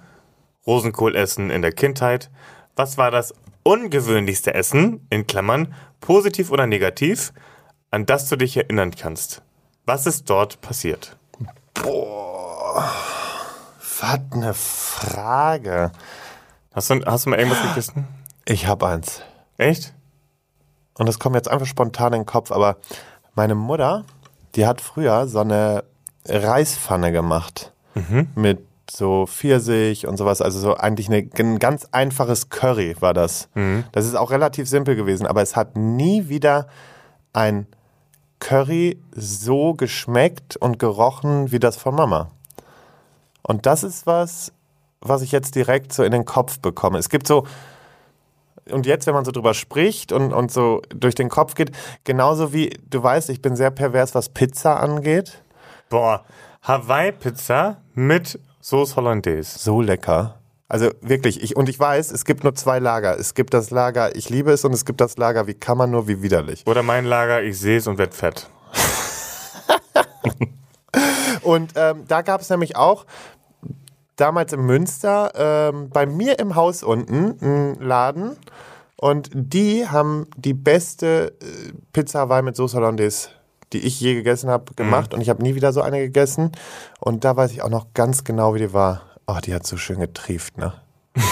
Rosenkohl 0.66 1.14
essen 1.16 1.50
in 1.50 1.62
der 1.62 1.72
Kindheit. 1.72 2.30
Was 2.76 2.96
war 2.98 3.10
das 3.10 3.34
ungewöhnlichste 3.62 4.54
Essen, 4.54 5.06
in 5.10 5.26
Klammern, 5.26 5.74
positiv 6.00 6.50
oder 6.50 6.66
negativ, 6.66 7.32
an 7.90 8.06
das 8.06 8.28
du 8.28 8.36
dich 8.36 8.56
erinnern 8.56 8.92
kannst? 8.98 9.42
Was 9.84 10.06
ist 10.06 10.28
dort 10.30 10.60
passiert? 10.60 11.16
Was 14.00 14.20
eine 14.30 14.54
Frage. 14.54 15.92
Hast 16.74 16.90
du, 16.90 17.00
hast 17.04 17.26
du 17.26 17.30
mal 17.30 17.38
irgendwas 17.38 17.62
gegessen? 17.62 18.06
Ich 18.44 18.66
habe 18.66 18.86
eins. 18.86 19.22
Echt? 19.56 19.94
Und 20.94 21.06
das 21.06 21.18
kommt 21.18 21.36
jetzt 21.36 21.48
einfach 21.48 21.66
spontan 21.66 22.12
in 22.12 22.20
den 22.20 22.26
Kopf, 22.26 22.50
aber 22.52 22.76
meine 23.34 23.54
Mutter, 23.54 24.04
die 24.54 24.66
hat 24.66 24.80
früher 24.80 25.28
so 25.28 25.40
eine 25.40 25.84
Reispfanne 26.26 27.12
gemacht. 27.12 27.72
Mit 28.34 28.60
so 28.90 29.26
Pfirsich 29.26 30.06
und 30.06 30.16
sowas. 30.16 30.40
Also 30.40 30.58
so 30.60 30.76
eigentlich 30.76 31.08
eine, 31.08 31.28
ein 31.38 31.58
ganz 31.58 31.88
einfaches 31.92 32.48
Curry 32.48 32.96
war 33.00 33.14
das. 33.14 33.48
Das 33.92 34.06
ist 34.06 34.14
auch 34.14 34.30
relativ 34.30 34.68
simpel 34.68 34.96
gewesen, 34.96 35.26
aber 35.26 35.42
es 35.42 35.56
hat 35.56 35.76
nie 35.76 36.28
wieder 36.28 36.68
ein 37.32 37.66
Curry 38.40 39.02
so 39.14 39.74
geschmeckt 39.74 40.56
und 40.56 40.78
gerochen 40.78 41.50
wie 41.52 41.58
das 41.58 41.76
von 41.76 41.94
Mama. 41.94 42.30
Und 43.48 43.64
das 43.64 43.82
ist 43.82 44.06
was, 44.06 44.52
was 45.00 45.22
ich 45.22 45.32
jetzt 45.32 45.54
direkt 45.54 45.92
so 45.92 46.04
in 46.04 46.12
den 46.12 46.26
Kopf 46.26 46.60
bekomme. 46.60 46.98
Es 46.98 47.08
gibt 47.08 47.26
so, 47.26 47.46
und 48.70 48.84
jetzt, 48.84 49.06
wenn 49.06 49.14
man 49.14 49.24
so 49.24 49.30
drüber 49.32 49.54
spricht 49.54 50.12
und, 50.12 50.34
und 50.34 50.52
so 50.52 50.82
durch 50.90 51.14
den 51.14 51.30
Kopf 51.30 51.54
geht, 51.54 51.72
genauso 52.04 52.52
wie, 52.52 52.78
du 52.90 53.02
weißt, 53.02 53.30
ich 53.30 53.40
bin 53.40 53.56
sehr 53.56 53.70
pervers, 53.70 54.14
was 54.14 54.28
Pizza 54.28 54.78
angeht. 54.78 55.42
Boah, 55.88 56.26
Hawaii-Pizza 56.62 57.78
mit 57.94 58.38
Sauce 58.60 58.96
Hollandaise. 58.96 59.58
So 59.58 59.80
lecker. 59.80 60.34
Also 60.68 60.90
wirklich, 61.00 61.42
ich, 61.42 61.56
und 61.56 61.70
ich 61.70 61.80
weiß, 61.80 62.12
es 62.12 62.26
gibt 62.26 62.44
nur 62.44 62.54
zwei 62.54 62.78
Lager. 62.78 63.18
Es 63.18 63.32
gibt 63.32 63.54
das 63.54 63.70
Lager, 63.70 64.14
ich 64.14 64.28
liebe 64.28 64.52
es, 64.52 64.66
und 64.66 64.74
es 64.74 64.84
gibt 64.84 65.00
das 65.00 65.16
Lager, 65.16 65.46
wie 65.46 65.54
kann 65.54 65.78
man 65.78 65.90
nur, 65.90 66.06
wie 66.06 66.20
widerlich. 66.20 66.66
Oder 66.66 66.82
mein 66.82 67.06
Lager, 67.06 67.42
ich 67.42 67.58
sehe 67.58 67.78
es 67.78 67.86
und 67.86 67.96
werd 67.96 68.12
fett. 68.12 68.50
Und 71.48 71.72
ähm, 71.76 72.04
da 72.06 72.20
gab 72.20 72.42
es 72.42 72.50
nämlich 72.50 72.76
auch 72.76 73.06
damals 74.18 74.52
in 74.52 74.60
Münster 74.60 75.32
ähm, 75.34 75.88
bei 75.88 76.04
mir 76.04 76.38
im 76.38 76.54
Haus 76.54 76.82
unten 76.82 77.38
einen 77.40 77.74
Laden. 77.80 78.36
Und 78.96 79.30
die 79.32 79.88
haben 79.88 80.26
die 80.36 80.54
beste 80.54 81.36
äh, 81.40 81.72
Pizza 81.92 82.20
Hawaii 82.20 82.42
mit 82.42 82.56
Sauce 82.56 82.74
Hollandaise, 82.74 83.28
die 83.72 83.78
ich 83.78 84.00
je 84.00 84.14
gegessen 84.14 84.50
habe, 84.50 84.74
gemacht. 84.74 85.14
Und 85.14 85.20
ich 85.20 85.28
habe 85.28 85.42
nie 85.42 85.54
wieder 85.54 85.72
so 85.72 85.80
eine 85.82 85.98
gegessen. 85.98 86.52
Und 86.98 87.24
da 87.24 87.36
weiß 87.36 87.52
ich 87.52 87.62
auch 87.62 87.70
noch 87.70 87.94
ganz 87.94 88.24
genau, 88.24 88.54
wie 88.54 88.58
die 88.58 88.72
war. 88.72 89.02
Oh, 89.26 89.38
die 89.42 89.54
hat 89.54 89.66
so 89.66 89.76
schön 89.76 90.00
getrieft, 90.00 90.58
ne? 90.58 90.74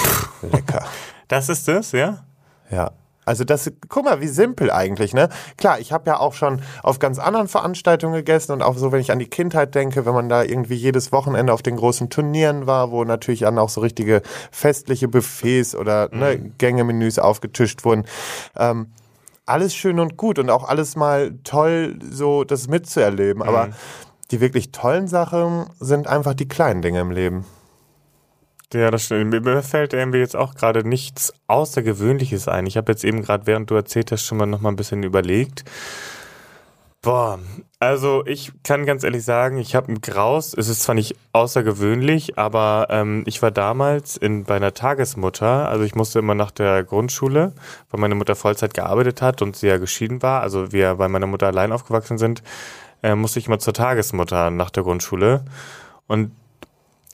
Lecker. 0.52 0.84
Das 1.28 1.48
ist 1.48 1.68
es, 1.68 1.92
ja? 1.92 2.24
Ja. 2.70 2.92
Also 3.26 3.44
das, 3.44 3.70
guck 3.88 4.04
mal, 4.04 4.20
wie 4.20 4.28
simpel 4.28 4.70
eigentlich, 4.70 5.12
ne? 5.12 5.28
Klar, 5.58 5.80
ich 5.80 5.92
habe 5.92 6.08
ja 6.08 6.20
auch 6.20 6.32
schon 6.32 6.62
auf 6.84 7.00
ganz 7.00 7.18
anderen 7.18 7.48
Veranstaltungen 7.48 8.14
gegessen 8.14 8.52
und 8.52 8.62
auch 8.62 8.78
so, 8.78 8.92
wenn 8.92 9.00
ich 9.00 9.10
an 9.10 9.18
die 9.18 9.26
Kindheit 9.26 9.74
denke, 9.74 10.06
wenn 10.06 10.14
man 10.14 10.28
da 10.28 10.44
irgendwie 10.44 10.76
jedes 10.76 11.10
Wochenende 11.10 11.52
auf 11.52 11.60
den 11.60 11.76
großen 11.76 12.08
Turnieren 12.08 12.68
war, 12.68 12.92
wo 12.92 13.04
natürlich 13.04 13.40
dann 13.40 13.58
auch 13.58 13.68
so 13.68 13.80
richtige 13.80 14.22
festliche 14.52 15.08
Buffets 15.08 15.74
oder 15.74 16.08
ne, 16.12 16.38
Gängemenüs 16.58 17.18
aufgetischt 17.18 17.84
wurden. 17.84 18.04
Ähm, 18.56 18.92
alles 19.44 19.74
schön 19.74 19.98
und 19.98 20.16
gut 20.16 20.38
und 20.38 20.48
auch 20.48 20.68
alles 20.68 20.94
mal 20.94 21.34
toll, 21.42 21.98
so 22.08 22.44
das 22.44 22.68
mitzuerleben. 22.68 23.42
Aber 23.42 23.70
die 24.30 24.40
wirklich 24.40 24.70
tollen 24.70 25.08
Sachen 25.08 25.66
sind 25.80 26.06
einfach 26.06 26.34
die 26.34 26.48
kleinen 26.48 26.80
Dinge 26.80 27.00
im 27.00 27.10
Leben. 27.10 27.44
Ja, 28.74 28.90
das 28.90 29.04
stimmt. 29.04 29.44
Mir- 29.44 29.62
fällt 29.62 29.92
irgendwie 29.92 30.18
jetzt 30.18 30.36
auch 30.36 30.54
gerade 30.54 30.86
nichts 30.86 31.32
Außergewöhnliches 31.46 32.48
ein. 32.48 32.66
Ich 32.66 32.76
habe 32.76 32.92
jetzt 32.92 33.04
eben 33.04 33.22
gerade, 33.22 33.46
während 33.46 33.70
du 33.70 33.74
erzählt 33.76 34.10
hast, 34.12 34.24
schon 34.24 34.38
mal 34.38 34.46
noch 34.46 34.60
mal 34.60 34.70
ein 34.70 34.76
bisschen 34.76 35.02
überlegt. 35.04 35.64
Boah, 37.02 37.38
also 37.78 38.26
ich 38.26 38.50
kann 38.64 38.84
ganz 38.84 39.04
ehrlich 39.04 39.22
sagen, 39.22 39.58
ich 39.58 39.76
habe 39.76 39.88
einen 39.88 40.00
Graus. 40.00 40.52
Es 40.54 40.68
ist 40.68 40.82
zwar 40.82 40.96
nicht 40.96 41.14
außergewöhnlich, 41.32 42.36
aber 42.36 42.88
ähm, 42.90 43.22
ich 43.26 43.40
war 43.42 43.52
damals 43.52 44.16
in, 44.16 44.42
bei 44.42 44.56
einer 44.56 44.74
Tagesmutter. 44.74 45.68
Also 45.68 45.84
ich 45.84 45.94
musste 45.94 46.18
immer 46.18 46.34
nach 46.34 46.50
der 46.50 46.82
Grundschule, 46.82 47.52
weil 47.90 48.00
meine 48.00 48.16
Mutter 48.16 48.34
Vollzeit 48.34 48.74
gearbeitet 48.74 49.22
hat 49.22 49.40
und 49.42 49.54
sie 49.54 49.68
ja 49.68 49.78
geschieden 49.78 50.20
war. 50.22 50.42
Also 50.42 50.72
wir 50.72 50.96
bei 50.96 51.06
meiner 51.06 51.28
Mutter 51.28 51.46
allein 51.46 51.70
aufgewachsen 51.70 52.18
sind, 52.18 52.42
äh, 53.04 53.14
musste 53.14 53.38
ich 53.38 53.46
immer 53.46 53.60
zur 53.60 53.74
Tagesmutter 53.74 54.50
nach 54.50 54.70
der 54.70 54.82
Grundschule. 54.82 55.44
Und 56.08 56.32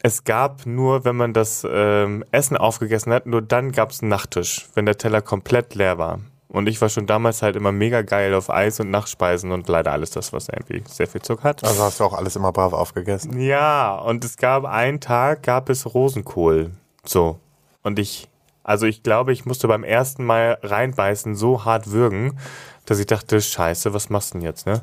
es 0.02 0.24
gab 0.24 0.66
nur, 0.66 1.04
wenn 1.04 1.16
man 1.16 1.32
das 1.32 1.66
ähm, 1.68 2.24
Essen 2.32 2.56
aufgegessen 2.56 3.12
hat, 3.12 3.26
nur 3.26 3.40
dann 3.40 3.70
gab 3.70 3.92
es 3.92 4.02
einen 4.02 4.08
Nachtisch, 4.08 4.68
wenn 4.74 4.84
der 4.84 4.98
Teller 4.98 5.22
komplett 5.22 5.76
leer 5.76 5.96
war. 5.96 6.18
Und 6.48 6.66
ich 6.66 6.80
war 6.82 6.88
schon 6.88 7.06
damals 7.06 7.40
halt 7.40 7.56
immer 7.56 7.72
mega 7.72 8.02
geil 8.02 8.34
auf 8.34 8.50
Eis 8.50 8.78
und 8.80 8.90
Nachspeisen 8.90 9.52
und 9.52 9.68
leider 9.68 9.92
alles 9.92 10.10
das, 10.10 10.32
was 10.32 10.48
irgendwie 10.48 10.82
sehr 10.86 11.06
viel 11.06 11.22
Zucker 11.22 11.44
hat. 11.44 11.64
Also 11.64 11.82
hast 11.82 12.00
du 12.00 12.04
auch 12.04 12.12
alles 12.12 12.36
immer 12.36 12.52
brav 12.52 12.74
aufgegessen. 12.74 13.40
Ja, 13.40 13.94
und 13.94 14.24
es 14.24 14.36
gab 14.36 14.64
einen 14.64 15.00
Tag, 15.00 15.44
gab 15.44 15.70
es 15.70 15.94
Rosenkohl. 15.94 16.72
So. 17.04 17.38
Und 17.82 17.98
ich, 17.98 18.28
also 18.64 18.86
ich 18.86 19.02
glaube, 19.02 19.32
ich 19.32 19.46
musste 19.46 19.68
beim 19.68 19.84
ersten 19.84 20.24
Mal 20.24 20.58
reinbeißen 20.62 21.36
so 21.36 21.64
hart 21.64 21.90
würgen, 21.90 22.38
dass 22.84 22.98
ich 22.98 23.06
dachte, 23.06 23.40
scheiße, 23.40 23.94
was 23.94 24.10
machst 24.10 24.34
du 24.34 24.38
denn 24.38 24.46
jetzt, 24.46 24.66
ne? 24.66 24.82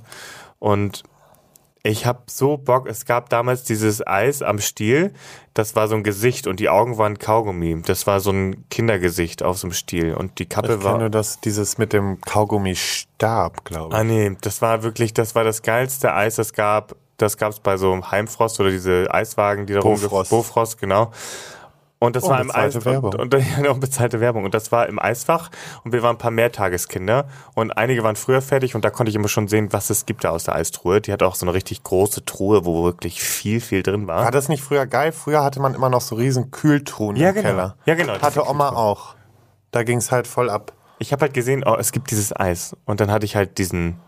Und 0.57 1.03
ich 1.83 2.05
hab 2.05 2.29
so 2.29 2.57
Bock, 2.57 2.87
es 2.87 3.05
gab 3.05 3.29
damals 3.29 3.63
dieses 3.63 4.05
Eis 4.05 4.41
am 4.41 4.59
Stiel, 4.59 5.13
das 5.53 5.75
war 5.75 5.87
so 5.87 5.95
ein 5.95 6.03
Gesicht 6.03 6.45
und 6.47 6.59
die 6.59 6.69
Augen 6.69 6.97
waren 6.97 7.17
Kaugummi. 7.19 7.81
Das 7.85 8.05
war 8.05 8.19
so 8.19 8.31
ein 8.31 8.67
Kindergesicht 8.69 9.43
auf 9.43 9.57
so 9.57 9.67
einem 9.67 9.73
Stiel 9.73 10.13
und 10.13 10.39
die 10.39 10.45
Kappe 10.45 10.73
Ich 10.75 10.83
war... 10.83 10.91
kenne 10.91 11.03
nur 11.05 11.09
das, 11.09 11.39
dieses 11.39 11.77
mit 11.77 11.93
dem 11.93 12.19
Kaugummi-Stab, 12.21 13.65
glaube 13.65 13.89
ich. 13.93 13.99
Ah 13.99 14.03
nee, 14.03 14.35
das 14.41 14.61
war 14.61 14.83
wirklich, 14.83 15.13
das 15.13 15.35
war 15.35 15.43
das 15.43 15.61
geilste 15.61 16.13
Eis, 16.13 16.35
das 16.35 16.53
gab. 16.53 16.95
Das 17.17 17.35
gab 17.35 17.51
es 17.51 17.59
bei 17.59 17.75
so 17.75 17.91
einem 17.91 18.09
Heimfrost 18.11 18.61
oder 18.61 18.69
diese 18.71 19.13
Eiswagen, 19.13 19.65
die 19.65 19.73
da 19.73 19.81
Bofrost. 19.81 20.31
rumgef- 20.31 20.35
Bofrost, 20.37 20.77
genau. 20.79 21.11
Und 22.01 22.15
das 22.15 22.23
Oh, 22.23 22.29
war 22.29 22.39
im 22.39 22.49
Eis 22.49 22.75
bezahlte 22.75 22.85
Werbung. 22.85 23.13
Und, 23.15 23.33
und 23.35 23.43
ja, 23.57 23.59
noch 23.61 23.77
bezahlte 23.77 24.21
Werbung. 24.21 24.45
Und 24.45 24.53
das 24.53 24.71
war 24.71 24.87
im 24.87 24.99
Eisfach 24.99 25.49
und 25.83 25.91
wir 25.91 26.01
waren 26.01 26.15
ein 26.15 26.17
paar 26.17 26.31
Mehrtageskinder 26.31 27.27
und 27.55 27.71
einige 27.77 28.03
waren 28.03 28.15
früher 28.15 28.41
fertig 28.41 28.73
und 28.73 28.85
da 28.85 28.89
konnte 28.89 29.09
ich 29.09 29.15
immer 29.17 29.27
schon 29.27 29.49
sehen, 29.49 29.73
was 29.73 29.89
es 29.89 30.05
gibt 30.05 30.23
da 30.23 30.29
aus 30.29 30.45
der 30.45 30.55
Eistruhe. 30.55 31.01
Die 31.01 31.11
hat 31.11 31.21
auch 31.23 31.35
so 31.35 31.45
eine 31.45 31.53
richtig 31.53 31.83
große 31.83 32.23
Truhe, 32.23 32.63
wo 32.65 32.85
wirklich 32.85 33.21
viel, 33.21 33.59
viel 33.59 33.83
drin 33.83 34.07
war. 34.07 34.23
War 34.23 34.31
das 34.31 34.47
nicht 34.47 34.63
früher 34.63 34.85
geil? 34.87 35.11
Früher 35.11 35.43
hatte 35.43 35.59
man 35.59 35.75
immer 35.75 35.89
noch 35.89 35.99
so 36.01 36.15
riesen 36.15 36.51
Kühltruhen 36.51 37.17
Ja, 37.17 37.29
im 37.29 37.35
genau. 37.35 37.49
Keller. 37.49 37.75
Ja, 37.85 37.95
genau, 37.95 38.13
Hatte 38.21 38.47
Oma 38.49 38.69
auch. 38.69 39.15
Da 39.71 39.83
ging 39.83 39.97
es 39.97 40.09
halt 40.11 40.25
voll 40.25 40.49
ab. 40.49 40.71
ich 40.99 41.11
habe 41.11 41.21
halt 41.23 41.33
gesehen, 41.33 41.63
oh, 41.65 41.75
es 41.77 41.91
gibt 41.91 42.11
dieses 42.11 42.33
Eis. 42.33 42.77
Und 42.85 43.01
dann 43.01 43.11
hatte 43.11 43.25
ich 43.25 43.35
halt 43.35 43.57
diesen 43.57 43.99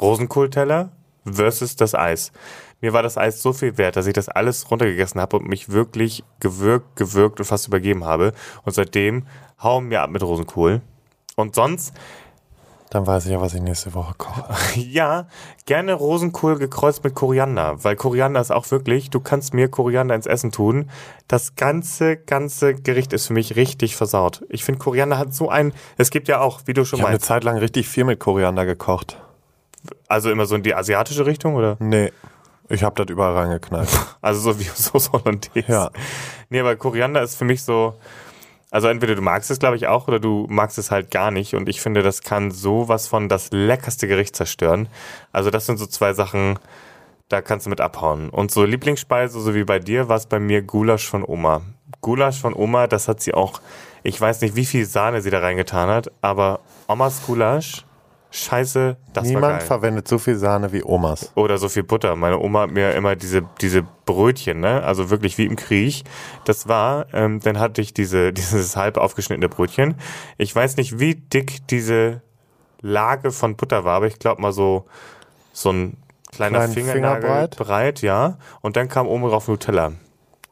Rosenkohlteller 0.00 0.90
versus 1.24 1.76
das 1.76 1.94
Eis. 1.94 2.32
Mir 2.80 2.92
war 2.92 3.02
das 3.02 3.16
Eis 3.16 3.40
so 3.40 3.52
viel 3.52 3.78
wert, 3.78 3.96
dass 3.96 4.06
ich 4.06 4.12
das 4.12 4.28
alles 4.28 4.70
runtergegessen 4.70 5.20
habe 5.20 5.38
und 5.38 5.48
mich 5.48 5.70
wirklich 5.70 6.22
gewürgt, 6.40 6.96
gewürgt 6.96 7.40
und 7.40 7.46
fast 7.46 7.66
übergeben 7.66 8.04
habe. 8.04 8.32
Und 8.64 8.74
seitdem 8.74 9.26
hauen 9.62 9.90
wir 9.90 10.02
ab 10.02 10.10
mit 10.10 10.22
Rosenkohl. 10.22 10.82
Und 11.36 11.54
sonst, 11.54 11.94
Dann 12.90 13.06
weiß 13.08 13.24
ich 13.26 13.32
ja, 13.32 13.40
was 13.40 13.54
ich 13.54 13.62
nächste 13.62 13.92
Woche 13.94 14.14
koche. 14.16 14.44
ja, 14.78 15.26
gerne 15.66 15.94
Rosenkohl 15.94 16.58
gekreuzt 16.58 17.02
mit 17.02 17.14
Koriander, 17.14 17.82
weil 17.82 17.96
Koriander 17.96 18.40
ist 18.40 18.52
auch 18.52 18.70
wirklich, 18.70 19.10
du 19.10 19.18
kannst 19.18 19.52
mir 19.52 19.68
Koriander 19.68 20.14
ins 20.14 20.26
Essen 20.26 20.52
tun. 20.52 20.90
Das 21.26 21.56
ganze, 21.56 22.16
ganze 22.16 22.74
Gericht 22.74 23.12
ist 23.12 23.26
für 23.26 23.32
mich 23.32 23.56
richtig 23.56 23.96
versaut. 23.96 24.44
Ich 24.48 24.62
finde, 24.62 24.78
Koriander 24.78 25.18
hat 25.18 25.34
so 25.34 25.48
ein, 25.48 25.72
es 25.96 26.10
gibt 26.10 26.28
ja 26.28 26.40
auch, 26.40 26.60
wie 26.66 26.74
du 26.74 26.84
schon 26.84 26.98
Ich 26.98 27.02
habe 27.02 27.08
eine 27.08 27.14
meinst, 27.16 27.26
Zeit 27.26 27.42
lang 27.42 27.56
richtig 27.56 27.88
viel 27.88 28.04
mit 28.04 28.20
Koriander 28.20 28.64
gekocht. 28.64 29.18
Also 30.08 30.30
immer 30.30 30.46
so 30.46 30.54
in 30.54 30.62
die 30.62 30.74
asiatische 30.74 31.26
Richtung, 31.26 31.54
oder? 31.54 31.76
Nee, 31.80 32.12
ich 32.68 32.82
habe 32.82 33.02
das 33.02 33.10
überall 33.12 33.34
reingeknallt. 33.34 33.88
Also 34.20 34.52
so 34.52 34.58
wie 34.58 34.64
Sauce 34.74 35.12
Hollandaise. 35.12 35.70
Ja. 35.70 35.90
Nee, 36.48 36.60
aber 36.60 36.76
Koriander 36.76 37.22
ist 37.22 37.36
für 37.36 37.44
mich 37.44 37.62
so, 37.62 37.94
also 38.70 38.88
entweder 38.88 39.14
du 39.14 39.20
magst 39.20 39.50
es, 39.50 39.58
glaube 39.58 39.76
ich, 39.76 39.86
auch, 39.86 40.08
oder 40.08 40.18
du 40.18 40.46
magst 40.48 40.78
es 40.78 40.90
halt 40.90 41.10
gar 41.10 41.30
nicht. 41.30 41.54
Und 41.54 41.68
ich 41.68 41.82
finde, 41.82 42.02
das 42.02 42.22
kann 42.22 42.50
sowas 42.50 43.06
von 43.06 43.28
das 43.28 43.50
leckerste 43.52 44.08
Gericht 44.08 44.34
zerstören. 44.34 44.88
Also 45.30 45.50
das 45.50 45.66
sind 45.66 45.76
so 45.76 45.86
zwei 45.86 46.14
Sachen, 46.14 46.58
da 47.28 47.42
kannst 47.42 47.66
du 47.66 47.70
mit 47.70 47.82
abhauen. 47.82 48.30
Und 48.30 48.50
so 48.50 48.64
Lieblingsspeise, 48.64 49.40
so 49.40 49.54
wie 49.54 49.64
bei 49.64 49.78
dir, 49.78 50.08
war 50.08 50.16
es 50.16 50.26
bei 50.26 50.40
mir 50.40 50.62
Gulasch 50.62 51.06
von 51.06 51.22
Oma. 51.22 51.60
Gulasch 52.00 52.40
von 52.40 52.54
Oma, 52.54 52.86
das 52.86 53.08
hat 53.08 53.20
sie 53.20 53.34
auch, 53.34 53.60
ich 54.02 54.18
weiß 54.18 54.40
nicht, 54.40 54.56
wie 54.56 54.64
viel 54.64 54.86
Sahne 54.86 55.20
sie 55.20 55.30
da 55.30 55.40
reingetan 55.40 55.88
hat, 55.90 56.10
aber 56.22 56.60
Omas 56.88 57.22
Gulasch, 57.26 57.84
scheiße, 58.34 58.96
das 59.12 59.24
war 59.24 59.28
Niemand 59.28 59.58
geil. 59.58 59.66
verwendet 59.66 60.08
so 60.08 60.18
viel 60.18 60.36
Sahne 60.36 60.72
wie 60.72 60.82
Omas. 60.82 61.30
Oder 61.36 61.56
so 61.58 61.68
viel 61.68 61.84
Butter. 61.84 62.16
Meine 62.16 62.38
Oma 62.38 62.62
hat 62.62 62.70
mir 62.72 62.92
immer 62.94 63.14
diese, 63.16 63.42
diese 63.60 63.84
Brötchen, 64.06 64.60
ne? 64.60 64.82
Also 64.82 65.08
wirklich 65.10 65.38
wie 65.38 65.44
im 65.46 65.56
Krieg. 65.56 66.02
Das 66.44 66.66
war, 66.68 67.06
ähm, 67.12 67.40
dann 67.40 67.58
hatte 67.60 67.80
ich 67.80 67.94
diese, 67.94 68.32
dieses 68.34 68.76
halb 68.76 68.96
aufgeschnittene 68.96 69.48
Brötchen. 69.48 69.94
Ich 70.36 70.54
weiß 70.54 70.76
nicht, 70.76 70.98
wie 70.98 71.14
dick 71.14 71.66
diese 71.68 72.22
Lage 72.80 73.30
von 73.30 73.56
Butter 73.56 73.84
war, 73.84 73.96
aber 73.96 74.06
ich 74.08 74.18
glaube 74.18 74.42
mal 74.42 74.52
so, 74.52 74.84
so 75.52 75.70
ein 75.70 75.96
kleiner 76.32 76.58
Kleinen 76.58 76.72
Fingernagel 76.74 77.22
Fingerbreit? 77.22 77.56
breit, 77.56 78.02
ja. 78.02 78.38
Und 78.60 78.76
dann 78.76 78.88
kam 78.88 79.06
oben 79.06 79.22
drauf 79.28 79.46
Nutella. 79.48 79.92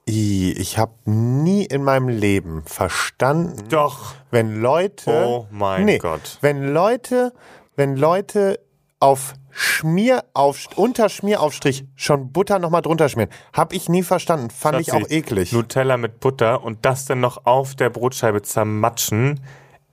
I, 0.09 0.53
ich 0.53 0.79
habe 0.79 0.93
nie 1.05 1.65
in 1.65 1.85
meinem 1.85 2.09
Leben 2.09 2.63
verstanden, 2.67 3.69
Doch. 3.69 4.15
wenn 4.33 4.61
Leute, 4.61 5.11
Oh 5.11 5.47
mein 5.51 5.85
nee, 5.85 5.99
Gott. 5.99 6.39
wenn 6.41 6.73
Leute, 6.73 7.33
wenn 7.77 7.97
Leute 7.97 8.61
auf 9.01 9.35
Schmierauf, 9.51 10.69
unter 10.77 11.09
Schmieraufstrich 11.09 11.85
schon 11.95 12.33
Butter 12.33 12.59
nochmal 12.59 12.83
drunter 12.83 13.09
schmieren, 13.09 13.31
habe 13.53 13.75
ich 13.75 13.89
nie 13.89 14.03
verstanden. 14.03 14.49
Fand 14.51 14.81
ich 14.81 14.87
Schatzi, 14.87 15.05
auch 15.05 15.11
eklig. 15.11 15.53
Nutella 15.53 15.97
mit 15.97 16.21
Butter 16.21 16.63
und 16.63 16.87
das 16.87 17.05
dann 17.05 17.21
noch 17.21 17.45
auf 17.45 17.75
der 17.75 17.91
Brotscheibe 17.91 18.43
zermatschen. 18.43 19.41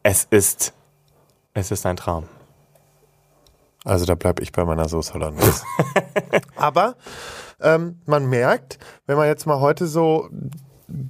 Es 0.04 0.26
ist, 0.30 0.74
es 1.54 1.72
ist 1.72 1.86
ein 1.86 1.98
Traum. 1.98 2.26
Also 3.84 4.06
da 4.06 4.15
bleibe 4.15 4.42
ich 4.44 4.52
bei 4.52 4.63
meiner 4.63 4.88
Sauce 4.88 5.13
Hollandaise. 5.13 5.63
Aber 6.56 6.96
ähm, 7.62 8.00
man 8.06 8.30
merkt, 8.30 8.78
wenn 9.08 9.18
man 9.18 9.28
jetzt 9.28 9.46
mal 9.46 9.60
heute 9.60 9.88
so 9.88 10.30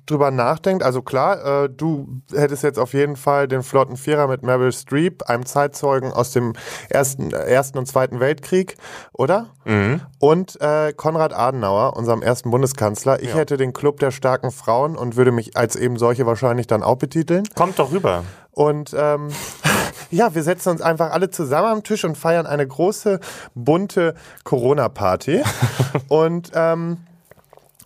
drüber 0.06 0.32
nachdenkt, 0.32 0.84
also 0.84 1.02
klar, 1.02 1.64
äh, 1.64 1.70
du 1.70 2.22
hättest 2.34 2.64
jetzt 2.64 2.80
auf 2.80 2.94
jeden 2.94 3.16
Fall 3.16 3.48
den 3.48 3.64
flotten 3.64 3.98
Vierer 3.98 4.28
mit 4.28 4.44
Meryl 4.44 4.72
Streep, 4.72 5.24
einem 5.30 5.46
Zeitzeugen 5.46 6.12
aus 6.12 6.32
dem 6.32 6.54
Ersten, 6.90 7.32
Ersten 7.32 7.78
und 7.78 7.86
Zweiten 7.88 8.20
Weltkrieg, 8.20 8.76
oder? 9.14 9.48
Mhm. 9.66 10.02
Und 10.20 10.60
äh, 10.62 10.94
Konrad 10.94 11.34
Adenauer, 11.34 11.96
unserem 11.96 12.22
ersten 12.22 12.52
Bundeskanzler. 12.52 13.22
Ich 13.22 13.30
Ja. 13.30 13.36
hätte 13.36 13.58
den 13.58 13.74
Club 13.74 14.00
der 14.00 14.12
starken 14.12 14.52
Frauen 14.52 14.96
und 14.96 15.16
würde 15.16 15.32
mich 15.32 15.56
als 15.56 15.76
eben 15.76 15.98
solche 15.98 16.26
wahrscheinlich 16.26 16.68
dann 16.68 16.84
auch 16.84 16.98
betiteln. 16.98 17.44
Kommt 17.56 17.80
doch 17.80 17.92
rüber. 17.92 18.24
Und 18.52 18.94
ähm, 18.98 19.30
ja, 20.12 20.34
wir 20.36 20.44
setzen 20.44 20.70
uns 20.70 20.82
einfach 20.82 21.12
alle 21.12 21.30
zusammen 21.30 21.68
am 21.72 21.84
Tisch 21.84 22.04
und 22.04 22.18
feiern 22.18 22.46
eine 22.46 22.68
große, 22.68 23.20
bunte 23.56 24.16
Corona-Party. 24.44 25.44
und 26.10 26.52
ähm, 26.54 26.98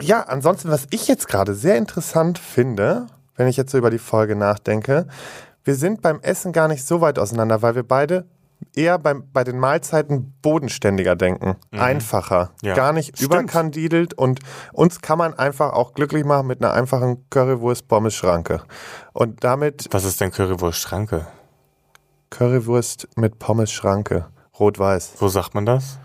ja, 0.01 0.21
ansonsten, 0.21 0.69
was 0.69 0.87
ich 0.91 1.07
jetzt 1.07 1.27
gerade 1.27 1.53
sehr 1.53 1.77
interessant 1.77 2.39
finde, 2.39 3.07
wenn 3.35 3.47
ich 3.47 3.57
jetzt 3.57 3.71
so 3.71 3.77
über 3.77 3.89
die 3.89 3.99
Folge 3.99 4.35
nachdenke, 4.35 5.07
wir 5.63 5.75
sind 5.75 6.01
beim 6.01 6.19
Essen 6.21 6.51
gar 6.51 6.67
nicht 6.67 6.85
so 6.85 6.99
weit 7.01 7.17
auseinander, 7.19 7.61
weil 7.61 7.75
wir 7.75 7.83
beide 7.83 8.25
eher 8.75 8.97
beim, 8.97 9.23
bei 9.33 9.43
den 9.43 9.59
Mahlzeiten 9.59 10.33
bodenständiger 10.41 11.15
denken, 11.15 11.55
einfacher, 11.71 12.51
Mhm. 12.61 12.67
Ja. 12.69 12.75
gar 12.75 12.93
nicht 12.93 13.17
Stimmt. 13.17 13.33
überkandidelt 13.33 14.13
und 14.13 14.39
uns 14.71 15.01
kann 15.01 15.17
man 15.17 15.33
einfach 15.33 15.73
auch 15.73 15.93
glücklich 15.93 16.23
machen 16.25 16.47
mit 16.47 16.63
einer 16.63 16.73
einfachen 16.73 17.25
Currywurst-Pommes-Schranke. 17.29 18.61
Und 19.13 19.43
damit 19.43 19.87
Was 19.91 20.05
ist 20.05 20.21
denn 20.21 20.31
Currywurst-Schranke? 20.31 21.27
Currywurst 22.29 23.07
mit 23.15 23.37
Pommes-Schranke, 23.39 24.25
rot-weiß, 24.59 25.13
Wo 25.19 25.27
sagt 25.27 25.53
man 25.55 25.65
das? 25.65 25.99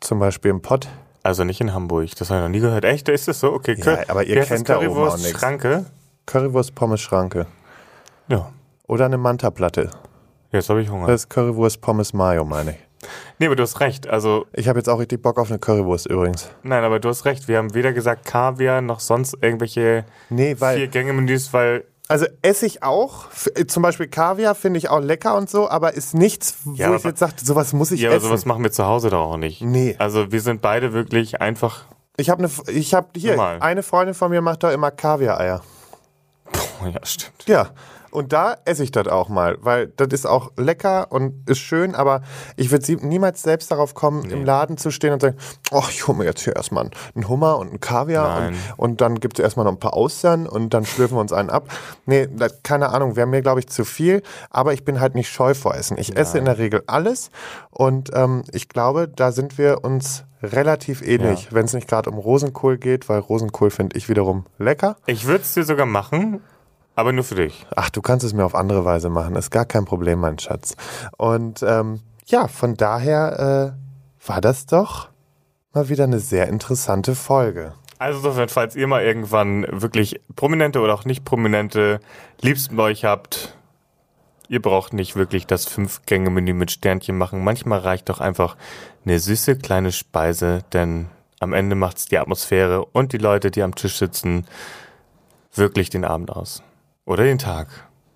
zum 0.00 0.18
Beispiel 0.18 0.50
im 0.50 0.60
Pott. 0.62 0.88
Also 1.26 1.42
nicht 1.44 1.60
in 1.60 1.74
Hamburg. 1.74 2.08
Das 2.18 2.30
habe 2.30 2.38
ich 2.40 2.42
noch 2.44 2.50
nie 2.50 2.60
gehört. 2.60 2.84
Echt? 2.84 3.08
Ist 3.08 3.26
das 3.26 3.40
so? 3.40 3.52
Okay. 3.52 3.76
Ja, 3.84 3.98
aber 4.08 4.22
ihr 4.24 4.40
kennt 4.42 4.68
da 4.68 4.78
oben 4.78 4.88
auch 4.90 5.16
nichts. 5.16 5.32
Currywurst-Schranke? 5.40 5.84
Currywurst-Pommes-Schranke. 6.26 7.46
Ja. 8.28 8.52
Oder 8.86 9.06
eine 9.06 9.18
Manta-Platte. 9.18 9.90
Jetzt 10.52 10.70
habe 10.70 10.80
ich 10.82 10.88
Hunger. 10.88 11.06
Das 11.08 11.22
ist 11.22 11.30
Currywurst-Pommes-Mayo, 11.30 12.44
meine 12.44 12.72
ich. 12.72 13.08
nee, 13.38 13.46
aber 13.46 13.56
du 13.56 13.62
hast 13.64 13.80
recht. 13.80 14.06
Also, 14.08 14.46
Ich 14.52 14.68
habe 14.68 14.78
jetzt 14.78 14.88
auch 14.88 14.98
richtig 15.00 15.20
Bock 15.20 15.38
auf 15.38 15.50
eine 15.50 15.58
Currywurst 15.58 16.06
übrigens. 16.06 16.48
nein, 16.62 16.84
aber 16.84 17.00
du 17.00 17.08
hast 17.08 17.24
recht. 17.24 17.48
Wir 17.48 17.58
haben 17.58 17.74
weder 17.74 17.92
gesagt 17.92 18.24
Kaviar 18.24 18.80
noch 18.80 19.00
sonst 19.00 19.36
irgendwelche 19.40 20.04
Nee, 20.30 20.54
weil 20.60 20.76
Vier-Gänge-Menüs, 20.78 21.52
weil 21.52 21.84
Also 22.08 22.26
esse 22.42 22.66
ich 22.66 22.82
auch. 22.82 23.26
Äh, 23.54 23.66
zum 23.66 23.82
Beispiel 23.82 24.06
Kaviar 24.08 24.54
finde 24.54 24.78
ich 24.78 24.88
auch 24.90 25.00
lecker 25.00 25.36
und 25.36 25.50
so, 25.50 25.68
aber 25.68 25.94
ist 25.94 26.14
nichts, 26.14 26.58
wo 26.64 26.72
Ja, 26.74 26.90
ich 26.94 27.00
aber- 27.00 27.08
jetzt 27.10 27.18
sage, 27.18 27.32
sowas 27.42 27.72
muss 27.72 27.90
ich 27.90 28.00
ja, 28.00 28.08
aber 28.10 28.16
essen. 28.18 28.28
sowas 28.28 28.44
machen 28.44 28.62
wir 28.62 28.70
zu 28.72 28.86
Hause 28.86 29.10
doch 29.10 29.32
auch 29.32 29.36
nicht. 29.36 29.60
Nee. 29.62 29.96
Also 29.98 30.30
wir 30.30 30.40
sind 30.40 30.62
beide 30.62 30.92
wirklich 30.92 31.40
einfach. 31.40 31.84
ich 32.16 32.30
habe 32.30 32.44
eine, 32.44 32.52
ich 32.72 32.94
habe 32.94 33.08
hier 33.16 33.32
Normal. 33.32 33.58
eine 33.60 33.82
Freundin 33.82 34.14
von 34.14 34.30
mir 34.30 34.40
macht 34.40 34.62
da 34.62 34.70
immer 34.70 34.90
Kaviar-Eier. 34.90 35.62
Oh, 36.82 36.86
ja, 36.86 37.00
stimmt. 37.04 37.44
Ja. 37.46 37.70
Und 38.16 38.32
da 38.32 38.56
esse 38.64 38.82
ich 38.82 38.92
das 38.92 39.08
auch 39.08 39.28
mal, 39.28 39.58
weil 39.60 39.88
das 39.88 40.08
ist 40.08 40.24
auch 40.24 40.50
lecker 40.56 41.12
und 41.12 41.46
ist 41.50 41.58
schön, 41.58 41.94
aber 41.94 42.22
ich 42.56 42.70
würde 42.70 43.06
niemals 43.06 43.42
selbst 43.42 43.70
darauf 43.70 43.92
kommen, 43.92 44.30
im 44.30 44.42
Laden 44.42 44.78
zu 44.78 44.90
stehen 44.90 45.12
und 45.12 45.20
sagen, 45.20 45.36
oh, 45.70 45.82
ich 45.90 46.06
hole 46.08 46.16
mir 46.16 46.24
jetzt 46.24 46.40
hier 46.40 46.56
erstmal 46.56 46.88
einen 47.14 47.28
Hummer 47.28 47.58
und 47.58 47.68
einen 47.68 47.80
Kaviar 47.80 48.40
Nein. 48.40 48.54
und, 48.78 48.92
und 48.92 49.00
dann 49.02 49.20
gibt 49.20 49.38
es 49.38 49.42
erstmal 49.42 49.64
noch 49.64 49.72
ein 49.72 49.78
paar 49.78 49.92
Austern 49.92 50.46
und 50.46 50.72
dann 50.72 50.86
schlürfen 50.86 51.18
wir 51.18 51.20
uns 51.20 51.34
einen 51.34 51.50
ab. 51.50 51.68
Nee, 52.06 52.26
das, 52.34 52.62
keine 52.62 52.88
Ahnung, 52.88 53.16
wäre 53.16 53.26
mir, 53.26 53.42
glaube 53.42 53.60
ich, 53.60 53.68
zu 53.68 53.84
viel, 53.84 54.22
aber 54.48 54.72
ich 54.72 54.82
bin 54.82 54.98
halt 54.98 55.14
nicht 55.14 55.28
scheu 55.28 55.52
vor 55.52 55.74
Essen. 55.74 55.98
Ich 55.98 56.16
esse 56.16 56.38
in 56.38 56.46
der 56.46 56.56
Regel 56.56 56.84
alles 56.86 57.30
und 57.68 58.12
ähm, 58.14 58.44
ich 58.50 58.70
glaube, 58.70 59.08
da 59.14 59.30
sind 59.30 59.58
wir 59.58 59.84
uns 59.84 60.24
relativ 60.42 61.02
ähnlich, 61.02 61.48
wenn 61.52 61.66
es 61.66 61.74
nicht 61.74 61.86
gerade 61.86 62.08
um 62.08 62.16
Rosenkohl 62.16 62.78
geht, 62.78 63.10
weil 63.10 63.18
Rosenkohl 63.18 63.70
finde 63.70 63.98
ich 63.98 64.08
wiederum 64.08 64.46
lecker. 64.58 64.96
Ich 65.04 65.26
würde 65.26 65.42
es 65.42 65.52
dir 65.52 65.64
sogar 65.64 65.84
machen, 65.84 66.40
aber 66.96 67.12
nur 67.12 67.24
für 67.24 67.36
dich. 67.36 67.66
Ach, 67.76 67.90
du 67.90 68.02
kannst 68.02 68.24
es 68.24 68.32
mir 68.32 68.44
auf 68.44 68.54
andere 68.54 68.84
Weise 68.84 69.10
machen. 69.10 69.36
Ist 69.36 69.50
gar 69.50 69.66
kein 69.66 69.84
Problem, 69.84 70.18
mein 70.18 70.38
Schatz. 70.38 70.74
Und 71.16 71.62
ähm, 71.62 72.00
ja, 72.24 72.48
von 72.48 72.74
daher 72.74 73.76
äh, 73.76 74.26
war 74.28 74.40
das 74.40 74.66
doch 74.66 75.10
mal 75.72 75.88
wieder 75.88 76.04
eine 76.04 76.18
sehr 76.18 76.48
interessante 76.48 77.14
Folge. 77.14 77.74
Also 77.98 78.18
insofern, 78.18 78.48
falls 78.48 78.74
ihr 78.76 78.86
mal 78.86 79.02
irgendwann 79.02 79.66
wirklich 79.70 80.20
prominente 80.34 80.80
oder 80.80 80.94
auch 80.94 81.04
nicht 81.04 81.24
prominente 81.24 82.00
Liebsten 82.40 82.76
bei 82.76 82.84
euch 82.84 83.04
habt, 83.04 83.56
ihr 84.48 84.60
braucht 84.60 84.92
nicht 84.92 85.16
wirklich 85.16 85.46
das 85.46 85.66
Fünf-Gänge-Menü 85.66 86.54
mit 86.54 86.70
Sternchen 86.70 87.16
machen. 87.16 87.44
Manchmal 87.44 87.80
reicht 87.80 88.08
doch 88.08 88.20
einfach 88.20 88.56
eine 89.04 89.18
süße 89.18 89.56
kleine 89.58 89.92
Speise, 89.92 90.62
denn 90.72 91.08
am 91.40 91.52
Ende 91.52 91.76
macht's 91.76 92.06
die 92.06 92.18
Atmosphäre 92.18 92.84
und 92.84 93.12
die 93.12 93.18
Leute, 93.18 93.50
die 93.50 93.62
am 93.62 93.74
Tisch 93.74 93.96
sitzen, 93.96 94.46
wirklich 95.54 95.90
den 95.90 96.04
Abend 96.04 96.30
aus. 96.30 96.62
Oder 97.06 97.22
den 97.22 97.38
Tag. 97.38 97.68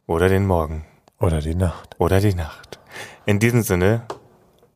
Oder 0.08 0.28
den 0.28 0.48
Morgen. 0.48 0.84
Oder 1.20 1.40
die 1.40 1.54
Nacht. 1.54 1.94
Oder 1.98 2.18
die 2.18 2.34
Nacht. 2.34 2.80
In 3.24 3.38
diesem 3.38 3.62
Sinne, 3.62 4.02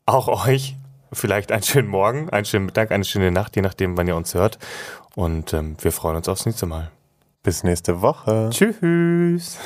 auch 0.06 0.28
euch 0.46 0.76
vielleicht 1.12 1.50
einen 1.50 1.64
schönen 1.64 1.88
Morgen, 1.88 2.30
einen 2.30 2.44
schönen 2.44 2.66
Mittag, 2.66 2.92
eine 2.92 3.02
schöne 3.02 3.32
Nacht, 3.32 3.56
je 3.56 3.62
nachdem, 3.62 3.96
wann 3.96 4.06
ihr 4.06 4.14
uns 4.14 4.34
hört. 4.34 4.60
Und 5.16 5.52
ähm, 5.52 5.76
wir 5.80 5.90
freuen 5.90 6.14
uns 6.14 6.28
aufs 6.28 6.46
nächste 6.46 6.66
Mal. 6.66 6.92
Bis 7.42 7.64
nächste 7.64 8.02
Woche. 8.02 8.50
Tschüss. 8.52 9.58